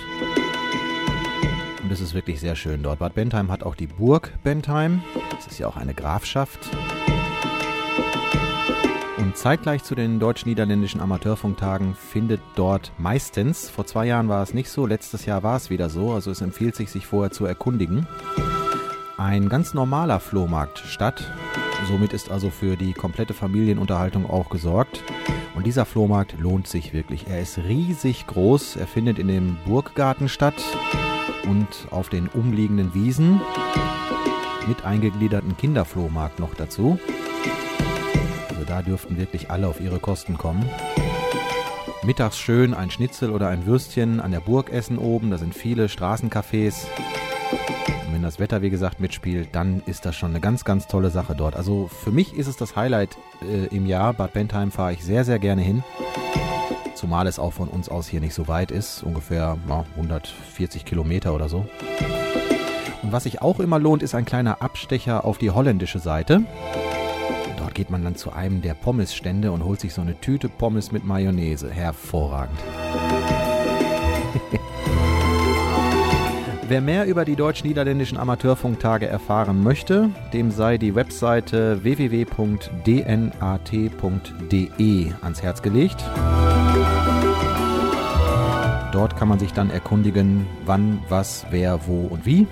Und 1.82 1.90
es 1.90 2.02
ist 2.02 2.14
wirklich 2.14 2.42
sehr 2.42 2.58
schön 2.58 2.84
dort. 2.84 3.00
Bad 3.00 3.16
Bentheim 3.16 3.50
hat 3.50 3.64
auch 3.64 3.76
die 3.76 3.88
Burg 3.88 4.34
Bentheim. 4.44 5.04
Das 5.34 5.48
ist 5.48 5.58
ja 5.58 5.68
auch 5.68 5.78
eine 5.78 5.94
Grafschaft. 5.94 6.60
Und 9.18 9.38
zeitgleich 9.38 9.86
zu 9.86 9.96
den 9.96 10.20
deutsch-niederländischen 10.20 11.00
Amateurfunktagen 11.00 11.96
findet 11.96 12.42
dort 12.58 12.92
meistens, 12.98 13.70
vor 13.70 13.86
zwei 13.86 14.08
Jahren 14.08 14.28
war 14.28 14.44
es 14.44 14.54
nicht 14.54 14.70
so, 14.70 14.86
letztes 14.86 15.26
Jahr 15.26 15.44
war 15.44 15.56
es 15.56 15.70
wieder 15.70 15.90
so, 15.90 16.12
also 16.12 16.30
es 16.30 16.42
empfiehlt 16.42 16.76
sich, 16.76 16.92
sich 16.92 17.08
vorher 17.08 17.32
zu 17.32 17.46
erkundigen, 17.46 18.06
ein 19.18 19.48
ganz 19.48 19.74
normaler 19.74 20.20
Flohmarkt 20.20 20.80
statt. 20.80 21.24
Somit 21.88 22.14
ist 22.14 22.32
also 22.32 22.50
für 22.50 22.78
die 22.78 22.94
komplette 22.94 23.34
Familienunterhaltung 23.34 24.30
auch 24.30 24.50
gesorgt. 24.50 25.04
Und 25.54 25.66
dieser 25.66 25.86
Flohmarkt 25.86 26.40
lohnt 26.40 26.68
sich 26.68 26.94
wirklich. 26.94 27.28
Er 27.28 27.40
ist 27.40 27.60
riesig 27.60 28.26
groß. 28.28 28.76
Er 28.76 28.88
findet 28.88 29.20
in 29.20 29.28
dem 29.28 29.58
Burggarten 29.66 30.28
statt 30.28 30.56
und 31.48 31.68
auf 31.92 32.10
den 32.10 32.28
umliegenden 32.28 32.94
Wiesen 32.94 33.40
mit 34.68 34.84
eingegliederten 34.84 35.56
Kinderflohmarkt 35.58 36.40
noch 36.40 36.56
dazu. 36.56 37.00
Also 38.50 38.64
da 38.66 38.82
dürften 38.82 39.18
wirklich 39.18 39.52
alle 39.52 39.68
auf 39.68 39.80
ihre 39.80 40.00
Kosten 40.00 40.38
kommen. 40.38 40.68
Mittags 42.04 42.38
schön 42.38 42.74
ein 42.74 42.92
Schnitzel 42.92 43.30
oder 43.30 43.48
ein 43.50 43.66
Würstchen 43.66 44.20
an 44.20 44.32
der 44.32 44.40
Burg 44.40 44.72
essen 44.72 44.98
oben. 44.98 45.32
Da 45.32 45.38
sind 45.38 45.54
viele 45.54 45.86
Straßencafés. 45.86 46.88
Das 48.26 48.40
Wetter, 48.40 48.64
wie 48.64 48.72
gesagt, 48.72 49.00
mitspielt, 49.00 49.50
dann 49.52 49.84
ist 49.86 50.04
das 50.04 50.16
schon 50.16 50.32
eine 50.32 50.40
ganz, 50.40 50.66
ganz 50.66 50.88
tolle 50.88 51.12
Sache 51.12 51.36
dort. 51.36 51.56
Also 51.56 51.88
für 51.88 52.10
mich 52.10 52.36
ist 52.36 52.48
es 52.48 52.58
das 52.58 52.76
Highlight 52.76 53.16
äh, 53.44 53.68
im 53.68 53.86
Jahr. 53.86 54.14
Bad 54.14 54.34
Bentheim 54.34 54.72
fahre 54.72 54.94
ich 54.94 55.06
sehr, 55.06 55.24
sehr 55.24 55.38
gerne 55.38 55.62
hin. 55.62 55.84
Zumal 56.96 57.28
es 57.28 57.38
auch 57.38 57.54
von 57.54 57.68
uns 57.68 57.88
aus 57.88 58.08
hier 58.08 58.22
nicht 58.22 58.34
so 58.34 58.48
weit 58.48 58.72
ist. 58.72 59.04
Ungefähr 59.04 59.60
ja, 59.70 59.86
140 59.92 60.86
Kilometer 60.86 61.36
oder 61.36 61.50
so. 61.50 61.68
Und 63.04 63.12
was 63.12 63.26
sich 63.26 63.44
auch 63.44 63.60
immer 63.60 63.78
lohnt, 63.78 64.02
ist 64.02 64.16
ein 64.16 64.26
kleiner 64.26 64.64
Abstecher 64.64 65.24
auf 65.24 65.38
die 65.38 65.52
holländische 65.52 66.00
Seite. 66.00 66.46
Dort 67.60 67.76
geht 67.76 67.92
man 67.92 68.04
dann 68.04 68.16
zu 68.16 68.34
einem 68.34 68.64
der 68.64 68.74
Pommesstände 68.74 69.52
und 69.52 69.64
holt 69.64 69.80
sich 69.80 69.94
so 69.94 70.02
eine 70.02 70.20
Tüte 70.20 70.50
Pommes 70.50 70.92
mit 70.92 71.06
Mayonnaise. 71.06 71.70
Hervorragend. 71.70 72.58
Wer 76.68 76.82
mehr 76.82 77.06
über 77.06 77.26
die 77.26 77.36
deutsch-niederländischen 77.36 78.18
Amateurfunktage 78.18 79.06
erfahren 79.06 79.62
möchte, 79.62 80.10
dem 80.34 80.50
sei 80.50 80.80
die 80.80 80.96
Webseite 80.96 81.84
www.dnat.de 81.84 82.34
ans 85.22 85.44
Herz 85.44 85.62
gelegt. 85.62 86.04
Dort 88.92 89.16
kann 89.16 89.28
man 89.28 89.38
sich 89.38 89.54
dann 89.54 89.70
erkundigen, 89.70 90.48
wann, 90.66 91.04
was, 91.08 91.46
wer, 91.52 91.86
wo 91.86 92.08
und 92.08 92.26
wie. 92.26 92.48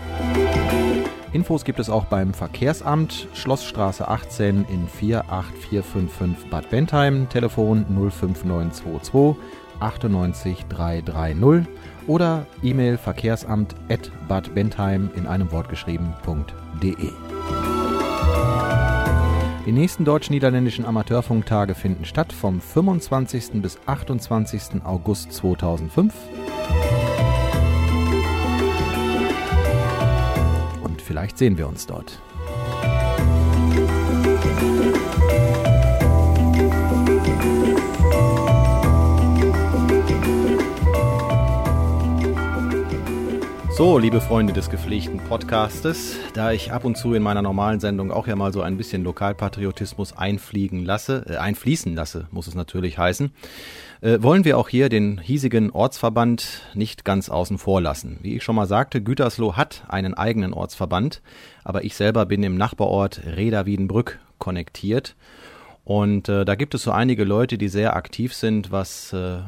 Infos 1.32 1.66
gibt 1.66 1.80
es 1.80 1.90
auch 1.90 2.06
beim 2.06 2.36
Verkehrsamt, 2.36 3.28
Schlossstraße 3.34 4.08
18 4.08 4.66
in 4.70 4.88
48455 4.88 6.52
Bad 6.52 6.70
Bentheim, 6.70 7.30
Telefon 7.30 7.84
05922 7.88 9.38
98 9.80 10.66
330 10.70 11.68
oder 12.08 12.46
E-Mail 12.62 12.98
verkehrsamt 12.98 13.76
at 13.90 14.12
badbentheim 14.28 15.10
in 15.16 15.28
einem 15.28 15.52
Wort 15.52 15.70
geschrieben.de. 15.70 17.12
Die 19.66 19.72
nächsten 19.72 20.04
deutsch-niederländischen 20.04 20.84
Amateurfunktage 20.84 21.74
finden 21.74 22.04
statt 22.04 22.34
vom 22.34 22.60
25. 22.60 23.62
bis 23.62 23.80
28. 23.86 24.84
August 24.84 25.32
2005. 25.32 26.14
Und 30.84 31.02
vielleicht 31.02 31.38
sehen 31.38 31.58
wir 31.58 31.70
uns 31.70 31.88
dort. 31.88 32.20
So, 43.76 43.98
liebe 43.98 44.22
Freunde 44.22 44.54
des 44.54 44.70
gepflegten 44.70 45.18
Podcastes, 45.18 46.20
da 46.36 46.52
ich 46.52 46.72
ab 46.72 46.86
und 46.86 46.96
zu 46.96 47.16
in 47.16 47.24
meiner 47.24 47.42
normalen 47.42 47.80
Sendung 47.80 48.12
auch 48.12 48.28
ja 48.28 48.36
mal 48.36 48.54
so 48.54 48.62
ein 48.62 48.78
bisschen 48.78 49.04
Lokalpatriotismus 49.04 50.16
einfliegen 50.16 50.86
lasse, 50.86 51.26
äh, 51.28 51.38
einfließen 51.38 51.96
lasse, 51.96 52.28
muss 52.30 52.46
es 52.46 52.54
natürlich 52.54 53.00
heißen, 53.00 53.32
äh, 54.02 54.20
wollen 54.22 54.46
wir 54.46 54.60
auch 54.60 54.70
hier 54.70 54.90
den 54.90 55.18
hiesigen 55.18 55.72
Ortsverband 55.72 56.62
nicht 56.76 57.04
ganz 57.04 57.30
außen 57.30 57.58
vor 57.58 57.82
lassen. 57.82 58.20
Wie 58.22 58.36
ich 58.36 58.44
schon 58.44 58.56
mal 58.56 58.68
sagte, 58.68 59.02
Gütersloh 59.02 59.58
hat 59.58 59.86
einen 59.88 60.14
eigenen 60.14 60.54
Ortsverband, 60.54 61.24
aber 61.64 61.84
ich 61.84 61.96
selber 61.96 62.28
bin 62.28 62.44
im 62.44 62.58
Nachbarort 62.58 63.22
Reda-Wiedenbrück 63.26 64.20
konnektiert. 64.38 65.16
Und 65.84 66.30
äh, 66.30 66.46
da 66.46 66.54
gibt 66.54 66.76
es 66.76 66.84
so 66.84 66.92
einige 66.92 67.24
Leute, 67.24 67.58
die 67.58 67.70
sehr 67.70 67.96
aktiv 67.96 68.36
sind, 68.36 68.72
was 68.72 69.14
äh, 69.14 69.40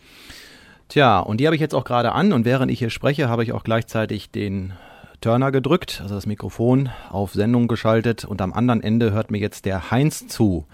Tja, 0.88 1.20
und 1.20 1.40
die 1.40 1.46
habe 1.46 1.56
ich 1.56 1.62
jetzt 1.62 1.76
auch 1.76 1.84
gerade 1.84 2.14
an 2.14 2.34
und 2.34 2.46
während 2.46 2.72
ich 2.72 2.80
hier 2.80 2.90
spreche, 2.90 3.30
habe 3.30 3.44
ich 3.44 3.52
auch 3.52 3.64
gleichzeitig 3.64 4.32
den 4.32 4.74
Turner 5.22 5.52
gedrückt, 5.52 6.00
also 6.02 6.16
das 6.16 6.26
Mikrofon 6.26 6.90
auf 7.10 7.34
Sendung 7.34 7.68
geschaltet 7.68 8.24
und 8.24 8.42
am 8.42 8.54
anderen 8.54 8.82
Ende 8.82 9.12
hört 9.12 9.32
mir 9.32 9.38
jetzt 9.38 9.66
der 9.66 9.92
Heinz 9.92 10.28
zu, 10.28 10.66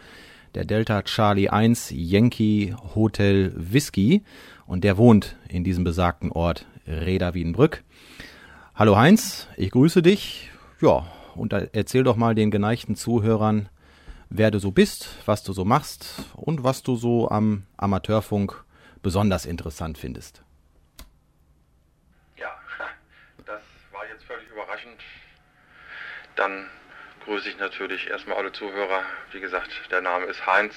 der 0.53 0.65
Delta 0.65 1.01
Charlie 1.01 1.49
1 1.49 1.91
Yankee 1.93 2.75
Hotel 2.93 3.51
Whisky 3.55 4.23
und 4.67 4.84
der 4.84 4.97
wohnt 4.97 5.36
in 5.49 5.63
diesem 5.63 5.84
besagten 5.84 6.31
Ort 6.31 6.67
Reda 6.88 7.34
Wiedenbrück. 7.34 7.84
Hallo 8.77 8.97
Heinz, 8.97 9.47
ich 9.55 9.71
grüße 9.71 10.01
dich. 10.01 10.51
Ja, 10.81 11.05
und 11.33 11.53
erzähl 11.53 12.03
doch 12.03 12.17
mal 12.17 12.35
den 12.35 12.51
geneigten 12.51 12.97
Zuhörern, 12.97 13.69
wer 14.29 14.51
du 14.51 14.59
so 14.59 14.71
bist, 14.71 15.07
was 15.25 15.43
du 15.43 15.53
so 15.53 15.63
machst 15.63 16.25
und 16.33 16.65
was 16.65 16.83
du 16.83 16.97
so 16.97 17.29
am 17.29 17.65
Amateurfunk 17.77 18.65
besonders 19.01 19.45
interessant 19.45 19.97
findest. 19.97 20.43
Ja, 22.35 22.53
das 23.45 23.61
war 23.93 24.05
jetzt 24.11 24.25
völlig 24.25 24.49
überraschend. 24.49 24.99
Dann 26.35 26.67
grüße 27.23 27.47
ich 27.47 27.57
natürlich 27.57 28.09
erstmal 28.09 28.35
alle 28.35 28.51
Zuhörer. 28.51 29.03
Wie 29.31 29.39
gesagt, 29.39 29.71
der 29.89 30.01
Name 30.01 30.25
ist 30.25 30.45
Heinz. 30.45 30.75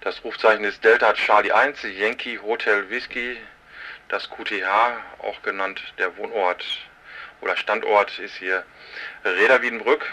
Das 0.00 0.24
Rufzeichen 0.24 0.64
ist 0.64 0.82
Delta 0.82 1.12
Charlie 1.12 1.52
1, 1.52 1.82
Yankee 1.82 2.38
Hotel 2.38 2.88
Whisky, 2.88 3.36
das 4.14 4.30
QTH, 4.30 4.68
auch 5.18 5.42
genannt 5.42 5.82
der 5.98 6.16
Wohnort 6.16 6.64
oder 7.40 7.56
Standort, 7.56 8.16
ist 8.20 8.36
hier 8.36 8.64
Reda 9.24 9.60
Wiedenbrück. 9.60 10.06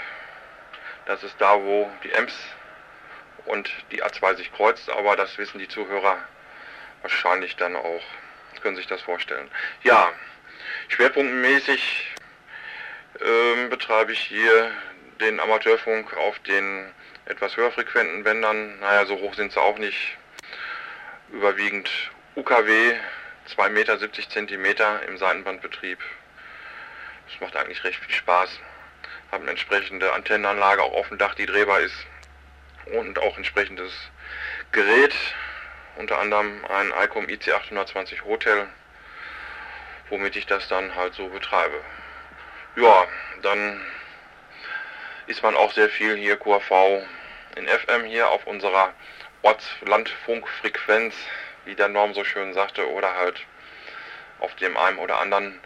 Das 1.05 1.21
ist 1.21 1.35
da, 1.37 1.61
wo 1.61 1.87
die 2.03 2.11
Ems 2.11 2.33
und 3.45 3.69
die 3.91 4.03
A2 4.03 4.37
sich 4.37 4.51
kreuzt, 4.53 4.89
aber 4.89 5.15
das 5.15 5.37
wissen 5.37 5.59
die 5.59 5.67
Zuhörer 5.67 6.17
wahrscheinlich 7.03 7.55
dann 7.57 7.75
auch, 7.75 8.01
können 8.63 8.75
sich 8.75 8.87
das 8.87 9.03
vorstellen. 9.03 9.51
Ja, 9.83 10.11
schwerpunktmäßig 10.87 12.15
ähm, 13.23 13.69
betreibe 13.69 14.13
ich 14.13 14.19
hier 14.19 14.71
den 15.19 15.39
Amateurfunk 15.39 16.17
auf 16.17 16.39
den 16.39 16.91
etwas 17.25 17.55
höherfrequenten 17.55 18.23
Bändern. 18.23 18.79
Naja, 18.79 19.05
so 19.05 19.19
hoch 19.19 19.35
sind 19.35 19.51
sie 19.51 19.61
auch 19.61 19.77
nicht. 19.77 20.17
Überwiegend 21.31 21.89
UKW 22.35 22.95
2 23.47 23.69
Meter 23.69 23.97
70 23.97 24.29
Zentimeter 24.29 25.01
im 25.07 25.17
Seitenbandbetrieb. 25.17 25.99
Das 27.29 27.41
macht 27.41 27.55
eigentlich 27.55 27.83
recht 27.83 27.99
viel 27.99 28.13
Spaß. 28.13 28.59
Haben 29.31 29.47
entsprechende 29.47 30.13
Antennenanlage 30.13 30.83
auch 30.83 30.93
auf 30.93 31.07
dem 31.07 31.17
Dach, 31.17 31.35
die 31.35 31.45
drehbar 31.45 31.79
ist 31.79 31.95
und 32.85 33.19
auch 33.19 33.37
entsprechendes 33.37 33.93
Gerät, 34.71 35.13
unter 35.95 36.19
anderem 36.19 36.63
ein 36.65 36.91
ICOM 37.03 37.25
IC820 37.25 38.23
Hotel, 38.23 38.67
womit 40.09 40.35
ich 40.35 40.45
das 40.45 40.67
dann 40.67 40.95
halt 40.95 41.13
so 41.13 41.27
betreibe. 41.27 41.81
Ja, 42.75 43.07
dann 43.41 43.81
ist 45.27 45.43
man 45.43 45.55
auch 45.55 45.71
sehr 45.73 45.89
viel 45.89 46.15
hier 46.15 46.37
QAV 46.37 47.03
in 47.55 47.67
FM 47.67 48.05
hier 48.05 48.29
auf 48.29 48.47
unserer 48.47 48.93
Ortslandfunkfrequenz, 49.41 51.15
wie 51.65 51.75
der 51.75 51.87
Norm 51.87 52.13
so 52.13 52.23
schön 52.23 52.53
sagte, 52.53 52.89
oder 52.91 53.15
halt 53.15 53.45
auf 54.39 54.55
dem 54.55 54.75
einen 54.77 54.97
oder 54.97 55.19
anderen 55.19 55.59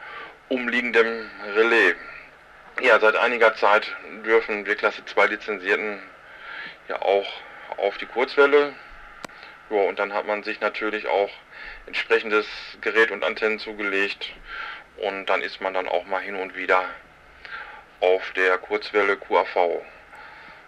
umliegenden 0.49 1.29
Relais. 1.55 1.95
Ja, 2.81 2.99
seit 2.99 3.15
einiger 3.15 3.55
Zeit 3.55 3.95
dürfen 4.25 4.65
wir 4.65 4.75
Klasse 4.75 5.05
2 5.05 5.27
Lizenzierten 5.27 6.01
ja 6.89 7.01
auch 7.01 7.27
auf 7.77 7.97
die 7.97 8.05
Kurzwelle. 8.05 8.73
Ja, 9.69 9.81
und 9.81 9.97
dann 9.97 10.13
hat 10.13 10.27
man 10.27 10.43
sich 10.43 10.59
natürlich 10.59 11.07
auch 11.07 11.31
entsprechendes 11.87 12.45
Gerät 12.81 13.11
und 13.11 13.23
Antennen 13.23 13.59
zugelegt 13.59 14.33
und 14.97 15.25
dann 15.27 15.41
ist 15.41 15.61
man 15.61 15.73
dann 15.73 15.87
auch 15.87 16.05
mal 16.05 16.21
hin 16.21 16.35
und 16.35 16.55
wieder 16.55 16.83
auf 18.01 18.31
der 18.33 18.57
Kurzwelle 18.57 19.17
QAV. 19.17 19.55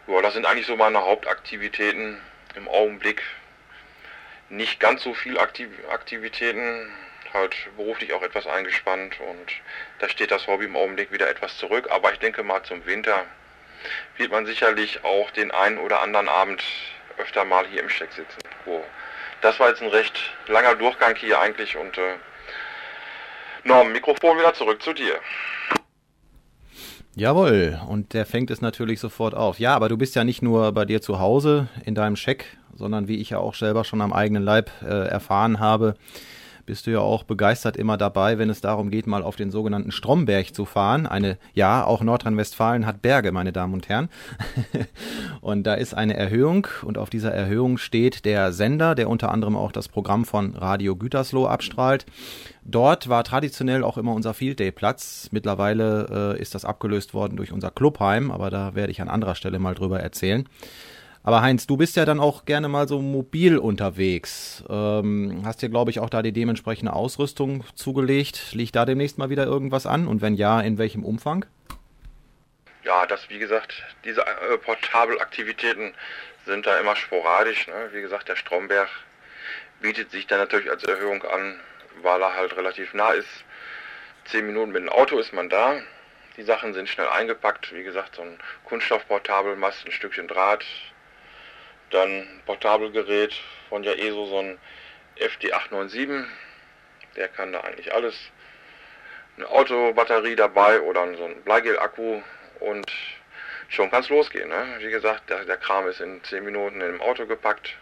Ja, 0.07 0.21
das 0.21 0.33
sind 0.33 0.45
eigentlich 0.45 0.65
so 0.65 0.75
meine 0.75 1.01
Hauptaktivitäten 1.01 2.21
im 2.55 2.67
Augenblick. 2.67 3.21
Nicht 4.49 4.79
ganz 4.79 5.03
so 5.03 5.13
viel 5.13 5.37
Aktiv 5.37 5.69
Aktivitäten, 5.89 6.89
halt 7.33 7.55
beruflich 7.75 8.13
auch 8.13 8.21
etwas 8.21 8.47
eingespannt 8.47 9.19
und 9.19 9.51
da 9.99 10.07
steht 10.09 10.31
das 10.31 10.47
Hobby 10.47 10.65
im 10.65 10.75
Augenblick 10.75 11.11
wieder 11.11 11.29
etwas 11.29 11.57
zurück. 11.57 11.87
Aber 11.91 12.13
ich 12.13 12.19
denke 12.19 12.43
mal 12.43 12.63
zum 12.63 12.85
Winter 12.85 13.25
wird 14.17 14.31
man 14.31 14.45
sicherlich 14.45 15.03
auch 15.03 15.31
den 15.31 15.51
einen 15.51 15.77
oder 15.77 16.01
anderen 16.01 16.29
Abend 16.29 16.63
öfter 17.17 17.45
mal 17.45 17.65
hier 17.67 17.81
im 17.81 17.89
Steck 17.89 18.11
sitzen. 18.13 18.39
Oh. 18.65 18.81
Das 19.41 19.59
war 19.59 19.69
jetzt 19.69 19.81
ein 19.81 19.89
recht 19.89 20.19
langer 20.47 20.75
Durchgang 20.75 21.15
hier 21.15 21.39
eigentlich 21.39 21.77
und 21.77 21.97
äh, 21.97 22.15
Norm, 23.63 23.91
Mikrofon 23.91 24.37
wieder 24.37 24.53
zurück 24.53 24.81
zu 24.81 24.93
dir. 24.93 25.19
Jawohl, 27.15 27.79
und 27.87 28.13
der 28.13 28.25
fängt 28.25 28.51
es 28.51 28.61
natürlich 28.61 28.99
sofort 28.99 29.33
auf. 29.33 29.59
Ja, 29.59 29.75
aber 29.75 29.89
du 29.89 29.97
bist 29.97 30.15
ja 30.15 30.23
nicht 30.23 30.41
nur 30.41 30.71
bei 30.71 30.85
dir 30.85 31.01
zu 31.01 31.19
Hause 31.19 31.67
in 31.83 31.95
deinem 31.95 32.15
Scheck, 32.15 32.57
sondern 32.77 33.07
wie 33.07 33.17
ich 33.17 33.31
ja 33.31 33.39
auch 33.39 33.55
selber 33.55 33.83
schon 33.83 34.01
am 34.01 34.13
eigenen 34.13 34.43
Leib 34.43 34.71
äh, 34.81 35.07
erfahren 35.07 35.59
habe, 35.59 35.95
bist 36.67 36.85
du 36.85 36.91
ja 36.91 36.99
auch 36.99 37.23
begeistert 37.23 37.77
immer 37.77 37.97
dabei, 37.97 38.37
wenn 38.37 38.49
es 38.49 38.59
darum 38.61 38.91
geht, 38.91 39.07
mal 39.07 39.23
auf 39.23 39.37
den 39.37 39.51
sogenannten 39.51 39.91
Stromberg 39.91 40.53
zu 40.53 40.65
fahren. 40.65 41.07
Eine, 41.07 41.37
ja, 41.53 41.83
auch 41.83 42.03
Nordrhein-Westfalen 42.03 42.85
hat 42.85 43.01
Berge, 43.01 43.31
meine 43.31 43.53
Damen 43.53 43.73
und 43.73 43.87
Herren. 43.87 44.09
und 45.41 45.63
da 45.63 45.75
ist 45.75 45.95
eine 45.95 46.15
Erhöhung 46.15 46.67
und 46.83 46.97
auf 46.97 47.09
dieser 47.09 47.33
Erhöhung 47.33 47.77
steht 47.77 48.25
der 48.25 48.51
Sender, 48.51 48.95
der 48.95 49.09
unter 49.09 49.31
anderem 49.31 49.55
auch 49.55 49.71
das 49.71 49.87
Programm 49.87 50.25
von 50.25 50.55
Radio 50.55 50.97
Gütersloh 50.97 51.47
abstrahlt. 51.47 52.05
Dort 52.63 53.07
war 53.07 53.23
traditionell 53.23 53.85
auch 53.85 53.97
immer 53.97 54.11
unser 54.11 54.33
Field 54.33 54.59
Day 54.59 54.73
Platz. 54.73 55.29
Mittlerweile 55.31 56.35
äh, 56.35 56.41
ist 56.41 56.53
das 56.53 56.65
abgelöst 56.65 57.13
worden 57.13 57.37
durch 57.37 57.53
unser 57.53 57.71
Clubheim, 57.71 58.29
aber 58.29 58.49
da 58.49 58.75
werde 58.75 58.91
ich 58.91 59.01
an 59.01 59.07
anderer 59.07 59.35
Stelle 59.35 59.57
mal 59.57 59.73
drüber 59.73 60.01
erzählen. 60.01 60.47
Aber 61.27 61.41
Heinz, 61.41 61.67
du 61.67 61.75
bist 61.75 61.97
ja 61.97 62.05
dann 62.05 62.21
auch 62.21 62.45
gerne 62.45 62.69
mal 62.69 62.87
so 62.87 63.01
mobil 63.01 63.57
unterwegs. 63.57 64.63
Ähm, 64.69 65.41
hast 65.43 65.61
dir, 65.61 65.67
glaube 65.67 65.91
ich, 65.91 65.99
auch 65.99 66.09
da 66.09 66.21
die 66.21 66.31
dementsprechende 66.31 66.93
Ausrüstung 66.93 67.65
zugelegt. 67.75 68.53
Liegt 68.53 68.77
da 68.77 68.85
demnächst 68.85 69.17
mal 69.17 69.29
wieder 69.29 69.43
irgendwas 69.43 69.85
an? 69.85 70.07
Und 70.07 70.21
wenn 70.21 70.35
ja, 70.35 70.61
in 70.61 70.77
welchem 70.77 71.03
Umfang? 71.03 71.45
Ja, 72.85 73.05
das, 73.07 73.29
wie 73.29 73.39
gesagt, 73.39 73.83
diese 74.05 74.21
äh, 74.21 74.57
Portabelaktivitäten 74.57 75.93
sind 76.45 76.65
da 76.65 76.79
immer 76.79 76.95
sporadisch. 76.95 77.67
Ne? 77.67 77.89
Wie 77.91 77.99
gesagt, 77.99 78.29
der 78.29 78.37
Stromberg 78.37 78.87
bietet 79.81 80.11
sich 80.11 80.27
da 80.27 80.37
natürlich 80.37 80.71
als 80.71 80.85
Erhöhung 80.85 81.23
an, 81.23 81.59
weil 82.03 82.21
er 82.21 82.37
halt 82.37 82.55
relativ 82.55 82.93
nah 82.93 83.11
ist. 83.11 83.27
Zehn 84.31 84.47
Minuten 84.47 84.71
mit 84.71 84.83
dem 84.83 84.89
Auto 84.89 85.19
ist 85.19 85.33
man 85.33 85.49
da. 85.49 85.75
Die 86.37 86.43
Sachen 86.43 86.73
sind 86.73 86.87
schnell 86.87 87.09
eingepackt. 87.09 87.73
Wie 87.73 87.83
gesagt, 87.83 88.15
so 88.15 88.21
ein 88.21 88.39
Kunststoffportabelmast, 88.63 89.85
ein 89.85 89.91
Stückchen 89.91 90.29
Draht, 90.29 90.63
dann 91.89 92.27
Portabelgerät 92.45 93.33
von 93.69 93.83
ja 93.83 93.93
ESO, 93.93 94.25
so 94.25 94.39
ein 94.39 94.59
FD897. 95.17 96.25
Der 97.15 97.27
kann 97.29 97.51
da 97.51 97.61
eigentlich 97.61 97.93
alles. 97.93 98.15
Eine 99.35 99.49
Autobatterie 99.49 100.35
dabei 100.35 100.81
oder 100.81 101.15
so 101.15 101.25
ein 101.25 101.41
Bleigel-Akku 101.43 102.21
und 102.59 102.91
schon 103.69 103.91
kann 103.91 104.01
es 104.01 104.09
losgehen. 104.09 104.49
Ne? 104.49 104.75
Wie 104.79 104.89
gesagt, 104.89 105.29
der, 105.29 105.45
der 105.45 105.57
Kram 105.57 105.87
ist 105.87 106.01
in 106.01 106.23
10 106.23 106.43
Minuten 106.43 106.81
in 106.81 106.93
dem 106.93 107.01
Auto 107.01 107.25
gepackt 107.27 107.75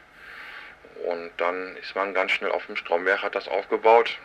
und 1.06 1.32
dann 1.38 1.78
ist 1.78 1.96
man 1.96 2.14
ganz 2.14 2.32
schnell 2.32 2.52
auf 2.52 2.66
dem 2.66 2.76
Stromberg, 2.76 3.22
hat 3.22 3.36
das 3.36 3.48
aufgebaut 3.48 4.18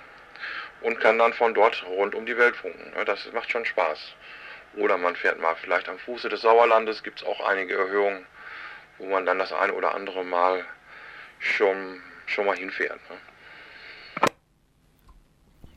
und 0.80 1.00
kann 1.00 1.18
dann 1.18 1.32
von 1.32 1.54
dort 1.54 1.84
rund 1.86 2.14
um 2.14 2.26
die 2.26 2.36
Welt 2.36 2.56
funken. 2.56 2.92
Ne? 2.96 3.04
Das 3.04 3.30
macht 3.32 3.50
schon 3.50 3.64
Spaß. 3.64 4.14
Oder 4.76 4.98
man 4.98 5.16
fährt 5.16 5.40
mal 5.40 5.56
vielleicht 5.56 5.88
am 5.88 5.98
Fuße 5.98 6.28
des 6.28 6.42
Sauerlandes, 6.42 7.02
gibt 7.02 7.20
es 7.20 7.26
auch 7.26 7.40
einige 7.46 7.76
Erhöhungen 7.76 8.26
wo 9.00 9.06
man 9.06 9.26
dann 9.26 9.38
das 9.38 9.52
eine 9.52 9.72
oder 9.72 9.94
andere 9.94 10.24
Mal 10.24 10.64
schon, 11.38 12.00
schon 12.26 12.46
mal 12.46 12.56
hinfährt. 12.56 13.00
Ne? 13.08 13.16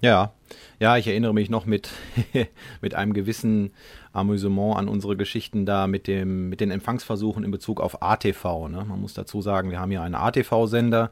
Ja, 0.02 0.34
ja, 0.80 0.98
ich 0.98 1.08
erinnere 1.08 1.34
mich 1.34 1.50
noch 1.50 1.66
mit, 1.66 1.90
mit 2.82 2.94
einem 2.94 3.14
gewissen 3.14 3.72
Amüsement 4.12 4.78
an 4.78 4.90
unsere 4.90 5.16
Geschichten 5.16 5.66
da 5.66 5.88
mit, 5.88 6.08
dem, 6.08 6.50
mit 6.50 6.60
den 6.60 6.72
Empfangsversuchen 6.72 7.46
in 7.46 7.52
Bezug 7.52 7.80
auf 7.80 8.02
ATV. 8.02 8.68
Ne? 8.68 8.84
Man 8.86 9.00
muss 9.00 9.14
dazu 9.14 9.42
sagen, 9.42 9.72
wir 9.72 9.80
haben 9.80 9.92
hier 9.92 10.02
einen 10.02 10.16
ATV-Sender 10.16 11.10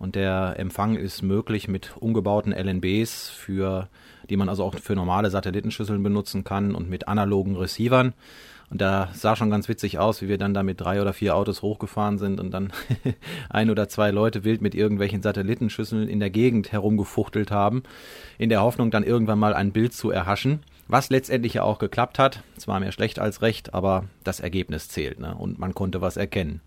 und 0.00 0.16
der 0.16 0.56
Empfang 0.58 0.96
ist 0.96 1.22
möglich 1.22 1.68
mit 1.68 1.96
umgebauten 1.96 2.52
LNBs, 2.52 3.30
für, 3.30 3.88
die 4.28 4.36
man 4.36 4.48
also 4.48 4.64
auch 4.64 4.74
für 4.80 4.96
normale 4.96 5.30
Satellitenschüsseln 5.30 6.02
benutzen 6.02 6.42
kann 6.42 6.74
und 6.74 6.90
mit 6.90 7.06
analogen 7.06 7.54
Receivern. 7.54 8.14
Und 8.74 8.80
da 8.80 9.08
sah 9.12 9.36
schon 9.36 9.50
ganz 9.50 9.68
witzig 9.68 10.00
aus, 10.00 10.20
wie 10.20 10.26
wir 10.26 10.36
dann 10.36 10.52
da 10.52 10.64
mit 10.64 10.80
drei 10.80 11.00
oder 11.00 11.12
vier 11.12 11.36
Autos 11.36 11.62
hochgefahren 11.62 12.18
sind 12.18 12.40
und 12.40 12.50
dann 12.50 12.72
ein 13.48 13.70
oder 13.70 13.88
zwei 13.88 14.10
Leute 14.10 14.42
wild 14.42 14.62
mit 14.62 14.74
irgendwelchen 14.74 15.22
Satellitenschüsseln 15.22 16.08
in 16.08 16.18
der 16.18 16.30
Gegend 16.30 16.72
herumgefuchtelt 16.72 17.52
haben, 17.52 17.84
in 18.36 18.48
der 18.48 18.62
Hoffnung 18.62 18.90
dann 18.90 19.04
irgendwann 19.04 19.38
mal 19.38 19.54
ein 19.54 19.70
Bild 19.70 19.92
zu 19.92 20.10
erhaschen. 20.10 20.64
Was 20.88 21.08
letztendlich 21.08 21.54
ja 21.54 21.62
auch 21.62 21.78
geklappt 21.78 22.18
hat. 22.18 22.42
Zwar 22.56 22.80
mehr 22.80 22.90
schlecht 22.90 23.20
als 23.20 23.42
recht, 23.42 23.74
aber 23.74 24.06
das 24.24 24.40
Ergebnis 24.40 24.88
zählt, 24.88 25.20
ne? 25.20 25.36
Und 25.36 25.60
man 25.60 25.72
konnte 25.72 26.00
was 26.00 26.16
erkennen. 26.16 26.60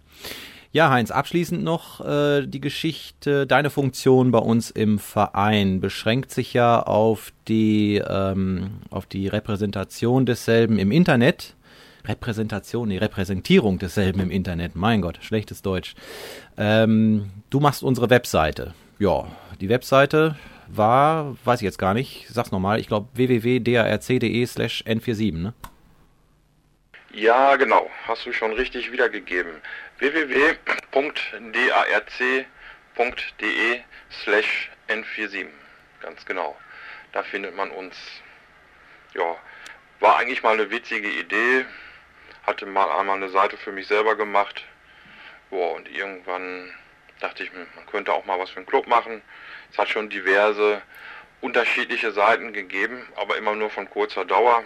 Ja, 0.71 0.89
Heinz, 0.89 1.11
abschließend 1.11 1.61
noch 1.61 1.99
äh, 2.05 2.47
die 2.47 2.61
Geschichte. 2.61 3.45
Deine 3.45 3.69
Funktion 3.69 4.31
bei 4.31 4.39
uns 4.39 4.71
im 4.71 4.97
Verein 4.97 5.81
beschränkt 5.81 6.31
sich 6.31 6.53
ja 6.53 6.81
auf 6.81 7.33
die, 7.49 8.01
ähm, 8.07 8.79
auf 8.91 9.07
die 9.07 9.27
Repräsentation 9.27 10.25
desselben 10.25 10.79
im 10.79 10.91
Internet. 10.93 11.57
Repräsentation, 12.07 12.89
die 12.89 12.97
Repräsentierung 12.97 13.79
desselben 13.79 14.21
im 14.21 14.31
Internet. 14.31 14.75
Mein 14.75 15.01
Gott, 15.01 15.19
schlechtes 15.21 15.61
Deutsch. 15.61 15.95
Ähm, 16.57 17.29
du 17.49 17.59
machst 17.59 17.83
unsere 17.83 18.09
Webseite. 18.09 18.73
Ja, 18.99 19.27
die 19.59 19.69
Webseite 19.69 20.35
war, 20.67 21.37
weiß 21.45 21.61
ich 21.61 21.65
jetzt 21.65 21.79
gar 21.79 21.93
nicht, 21.93 22.27
sag's 22.29 22.51
nochmal, 22.51 22.79
ich 22.79 22.87
glaube 22.87 23.07
www.darc.de 23.13 24.45
slash 24.45 24.83
n47, 24.85 25.33
ne? 25.33 25.53
Ja, 27.13 27.55
genau, 27.55 27.89
hast 28.05 28.25
du 28.25 28.33
schon 28.33 28.53
richtig 28.53 28.91
wiedergegeben. 28.91 29.61
www.darc.de 29.99 30.59
slash 34.23 34.69
n47, 34.87 35.45
ganz 36.01 36.25
genau. 36.25 36.55
Da 37.13 37.23
findet 37.23 37.55
man 37.55 37.71
uns. 37.71 37.95
Ja, 39.15 39.35
war 39.99 40.17
eigentlich 40.17 40.43
mal 40.43 40.53
eine 40.53 40.69
witzige 40.69 41.09
Idee 41.09 41.65
hatte 42.47 42.65
mal 42.65 42.89
einmal 42.97 43.17
eine 43.17 43.29
Seite 43.29 43.57
für 43.57 43.73
mich 43.73 43.87
selber 43.87 44.15
gemacht. 44.15 44.63
Boah, 45.49 45.75
und 45.75 45.87
irgendwann 45.89 46.73
dachte 47.19 47.43
ich 47.43 47.51
man 47.53 47.67
könnte 47.91 48.13
auch 48.13 48.25
mal 48.25 48.39
was 48.39 48.49
für 48.49 48.57
einen 48.57 48.65
Club 48.65 48.87
machen. 48.87 49.21
Es 49.71 49.77
hat 49.77 49.89
schon 49.89 50.09
diverse 50.09 50.81
unterschiedliche 51.41 52.11
Seiten 52.11 52.53
gegeben, 52.53 53.05
aber 53.15 53.37
immer 53.37 53.53
nur 53.53 53.69
von 53.69 53.89
kurzer 53.89 54.25
Dauer. 54.25 54.63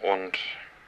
Und 0.00 0.38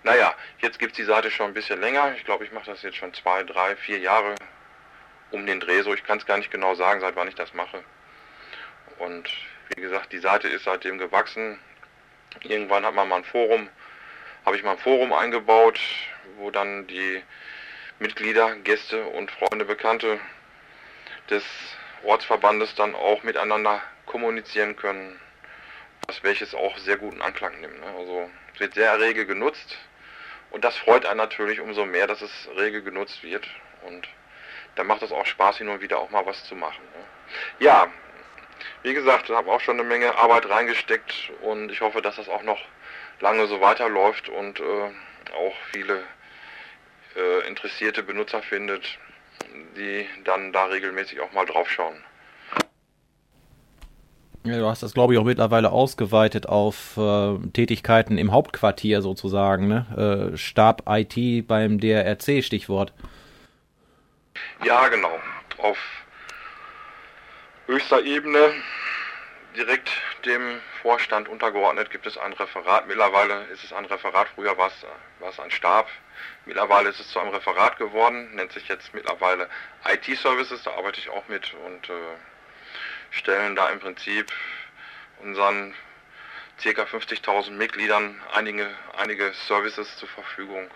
naja, 0.04 0.34
jetzt 0.60 0.78
gibt 0.78 0.92
es 0.92 0.96
die 0.96 1.04
Seite 1.04 1.30
schon 1.30 1.46
ein 1.46 1.54
bisschen 1.54 1.80
länger. 1.80 2.14
Ich 2.16 2.24
glaube, 2.24 2.44
ich 2.44 2.52
mache 2.52 2.66
das 2.66 2.82
jetzt 2.82 2.96
schon 2.96 3.12
zwei, 3.12 3.42
drei, 3.42 3.74
vier 3.76 3.98
Jahre 3.98 4.37
um 5.32 5.44
den 5.44 5.60
Dreh. 5.60 5.82
So, 5.82 5.92
ich 5.92 6.04
kann 6.04 6.18
es 6.18 6.26
gar 6.26 6.38
nicht 6.38 6.50
genau 6.50 6.74
sagen, 6.74 7.00
seit 7.00 7.16
wann 7.16 7.28
ich 7.28 7.34
das 7.34 7.52
mache. 7.52 7.82
Und 8.98 9.28
wie 9.74 9.80
gesagt, 9.80 10.12
die 10.12 10.18
Seite 10.18 10.48
ist 10.48 10.64
seitdem 10.64 10.98
gewachsen. 10.98 11.58
Irgendwann 12.42 12.84
hat 12.84 12.94
man 12.94 13.08
mal 13.08 13.16
ein 13.16 13.24
Forum 13.24 13.68
habe 14.44 14.57
ich 14.57 14.62
mal 14.62 14.72
ein 14.72 14.78
Forum 14.78 15.12
eingebaut, 15.12 15.80
wo 16.37 16.50
dann 16.50 16.87
die 16.87 17.22
Mitglieder, 17.98 18.57
Gäste 18.57 19.04
und 19.04 19.30
Freunde, 19.30 19.64
Bekannte 19.64 20.18
des 21.30 21.44
Ortsverbandes 22.02 22.74
dann 22.74 22.94
auch 22.94 23.22
miteinander 23.22 23.80
kommunizieren 24.07 24.76
können, 24.76 25.18
was 26.07 26.22
welches 26.22 26.54
auch 26.54 26.76
sehr 26.78 26.98
guten 26.98 27.22
Anklang 27.22 27.59
nimmt. 27.61 27.80
Ne? 27.80 27.87
Also 27.96 28.30
es 28.54 28.61
wird 28.61 28.74
sehr 28.74 29.00
rege 29.00 29.24
genutzt 29.24 29.78
und 30.50 30.64
das 30.64 30.76
freut 30.76 31.07
einen 31.07 31.18
natürlich 31.18 31.61
umso 31.61 31.87
mehr, 31.87 32.07
dass 32.07 32.20
es 32.20 32.48
rege 32.57 32.83
genutzt 32.83 33.22
wird 33.22 33.48
und 33.87 34.07
dann 34.74 34.87
macht 34.87 35.02
es 35.02 35.12
auch 35.12 35.24
Spaß, 35.24 35.59
hin 35.59 35.68
und 35.68 35.80
wieder 35.80 35.98
auch 35.98 36.11
mal 36.11 36.26
was 36.26 36.44
zu 36.44 36.54
machen. 36.54 36.83
Ne? 36.94 37.04
Ja, 37.64 37.88
wie 38.83 38.92
gesagt, 38.92 39.30
ich 39.30 39.35
habe 39.35 39.50
auch 39.50 39.61
schon 39.61 39.78
eine 39.78 39.88
Menge 39.88 40.16
Arbeit 40.16 40.48
reingesteckt 40.48 41.33
und 41.42 41.70
ich 41.70 41.80
hoffe, 41.80 42.02
dass 42.02 42.16
das 42.16 42.28
auch 42.28 42.42
noch 42.42 42.61
lange 43.20 43.46
so 43.46 43.61
weiterläuft 43.61 44.29
und 44.29 44.61
äh, 44.61 44.90
auch 45.37 45.55
viele 45.72 46.03
äh, 47.16 47.48
interessierte 47.48 48.03
Benutzer 48.03 48.42
findet, 48.42 48.98
die 49.77 50.07
dann 50.24 50.53
da 50.53 50.66
regelmäßig 50.66 51.20
auch 51.20 51.33
mal 51.33 51.46
drauf 51.46 51.70
schauen. 51.70 51.96
Ja, 54.46 54.59
du 54.59 54.66
hast 54.66 54.83
das, 54.83 54.92
glaube 54.92 55.14
ich, 55.14 55.18
auch 55.18 55.24
mittlerweile 55.24 55.72
ausgeweitet 55.72 56.46
auf 56.46 56.98
äh, 56.98 57.38
Tätigkeiten 57.55 58.18
im 58.18 58.31
Hauptquartier 58.31 59.00
sozusagen, 59.00 59.68
ne? 59.68 60.33
Äh, 60.35 60.37
Stab 60.37 60.83
IT 60.87 61.46
beim 61.46 61.81
DRC, 61.81 62.44
Stichwort. 62.44 62.92
Ja, 64.62 64.88
genau. 64.88 65.18
Auf 65.57 65.79
höchster 67.66 68.05
Ebene, 68.05 68.53
direkt 69.54 69.90
dem 70.24 70.60
Vorstand 70.82 71.28
untergeordnet, 71.28 71.90
gibt 71.90 72.06
es 72.06 72.18
ein 72.18 72.32
Referat. 72.32 72.86
Mittlerweile 72.86 73.44
ist 73.52 73.64
es 73.64 73.72
ein 73.72 73.84
Referat, 73.84 74.28
früher 74.34 74.56
war 74.58 74.68
es, 74.68 74.86
war 75.20 75.30
es 75.30 75.40
ein 75.40 75.50
Stab. 75.50 75.88
Mittlerweile 76.44 76.88
ist 76.90 77.00
es 77.00 77.10
zu 77.10 77.20
einem 77.20 77.30
Referat 77.30 77.78
geworden, 77.78 78.34
nennt 78.34 78.52
sich 78.52 78.68
jetzt 78.68 78.92
mittlerweile 78.94 79.48
IT-Services, 79.86 80.62
da 80.64 80.72
arbeite 80.72 81.00
ich 81.00 81.08
auch 81.08 81.26
mit 81.28 81.54
und 81.54 81.88
äh, 81.88 81.92
stellen 83.10 83.56
da 83.56 83.68
im 83.70 83.80
Prinzip 83.80 84.32
unseren 85.20 85.74
ca. 86.62 86.82
50.000 86.82 87.52
Mitgliedern 87.52 88.20
einige, 88.32 88.68
einige 88.96 89.32
Services 89.46 89.96
zur 89.96 90.08
Verfügung, 90.08 90.70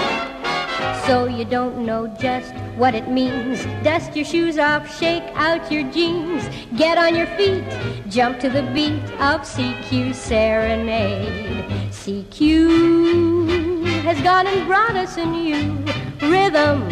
so 1.07 1.25
you 1.25 1.43
don't 1.43 1.83
know 1.83 2.05
just 2.19 2.53
what 2.77 2.93
it 2.93 3.09
means 3.09 3.65
dust 3.83 4.15
your 4.15 4.23
shoes 4.23 4.59
off 4.59 4.83
shake 4.99 5.23
out 5.33 5.71
your 5.71 5.81
jeans 5.91 6.47
get 6.77 6.99
on 6.99 7.15
your 7.15 7.25
feet 7.35 7.63
jump 8.09 8.39
to 8.39 8.47
the 8.47 8.61
beat 8.75 9.01
of 9.29 9.41
CQ 9.41 10.13
serenade 10.13 11.65
CQ 11.89 14.03
has 14.03 14.21
gone 14.21 14.45
and 14.45 14.67
brought 14.67 14.95
us 14.95 15.17
a 15.17 15.25
new 15.25 15.83
rhythm 16.21 16.87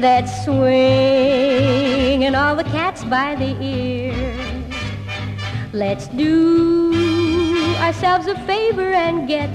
that 0.00 0.24
swing 0.24 2.24
and 2.24 2.34
all 2.34 2.56
the 2.56 2.64
cats 2.64 3.04
by 3.04 3.36
the 3.36 3.56
ear. 3.62 4.36
Let's 5.72 6.08
do 6.08 6.92
ourselves 7.78 8.26
a 8.26 8.34
favor 8.46 8.92
and 8.92 9.28
get 9.28 9.50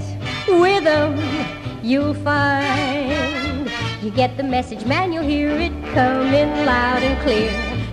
with 0.48 0.84
them. 0.84 1.41
You'll 1.82 2.14
find 2.14 3.70
you 4.02 4.10
get 4.10 4.36
the 4.36 4.42
message, 4.42 4.84
man. 4.84 5.12
You'll 5.12 5.24
hear 5.24 5.50
it 5.50 5.72
coming 5.94 6.50
loud 6.64 7.02
and 7.02 7.20
clear. 7.22 7.52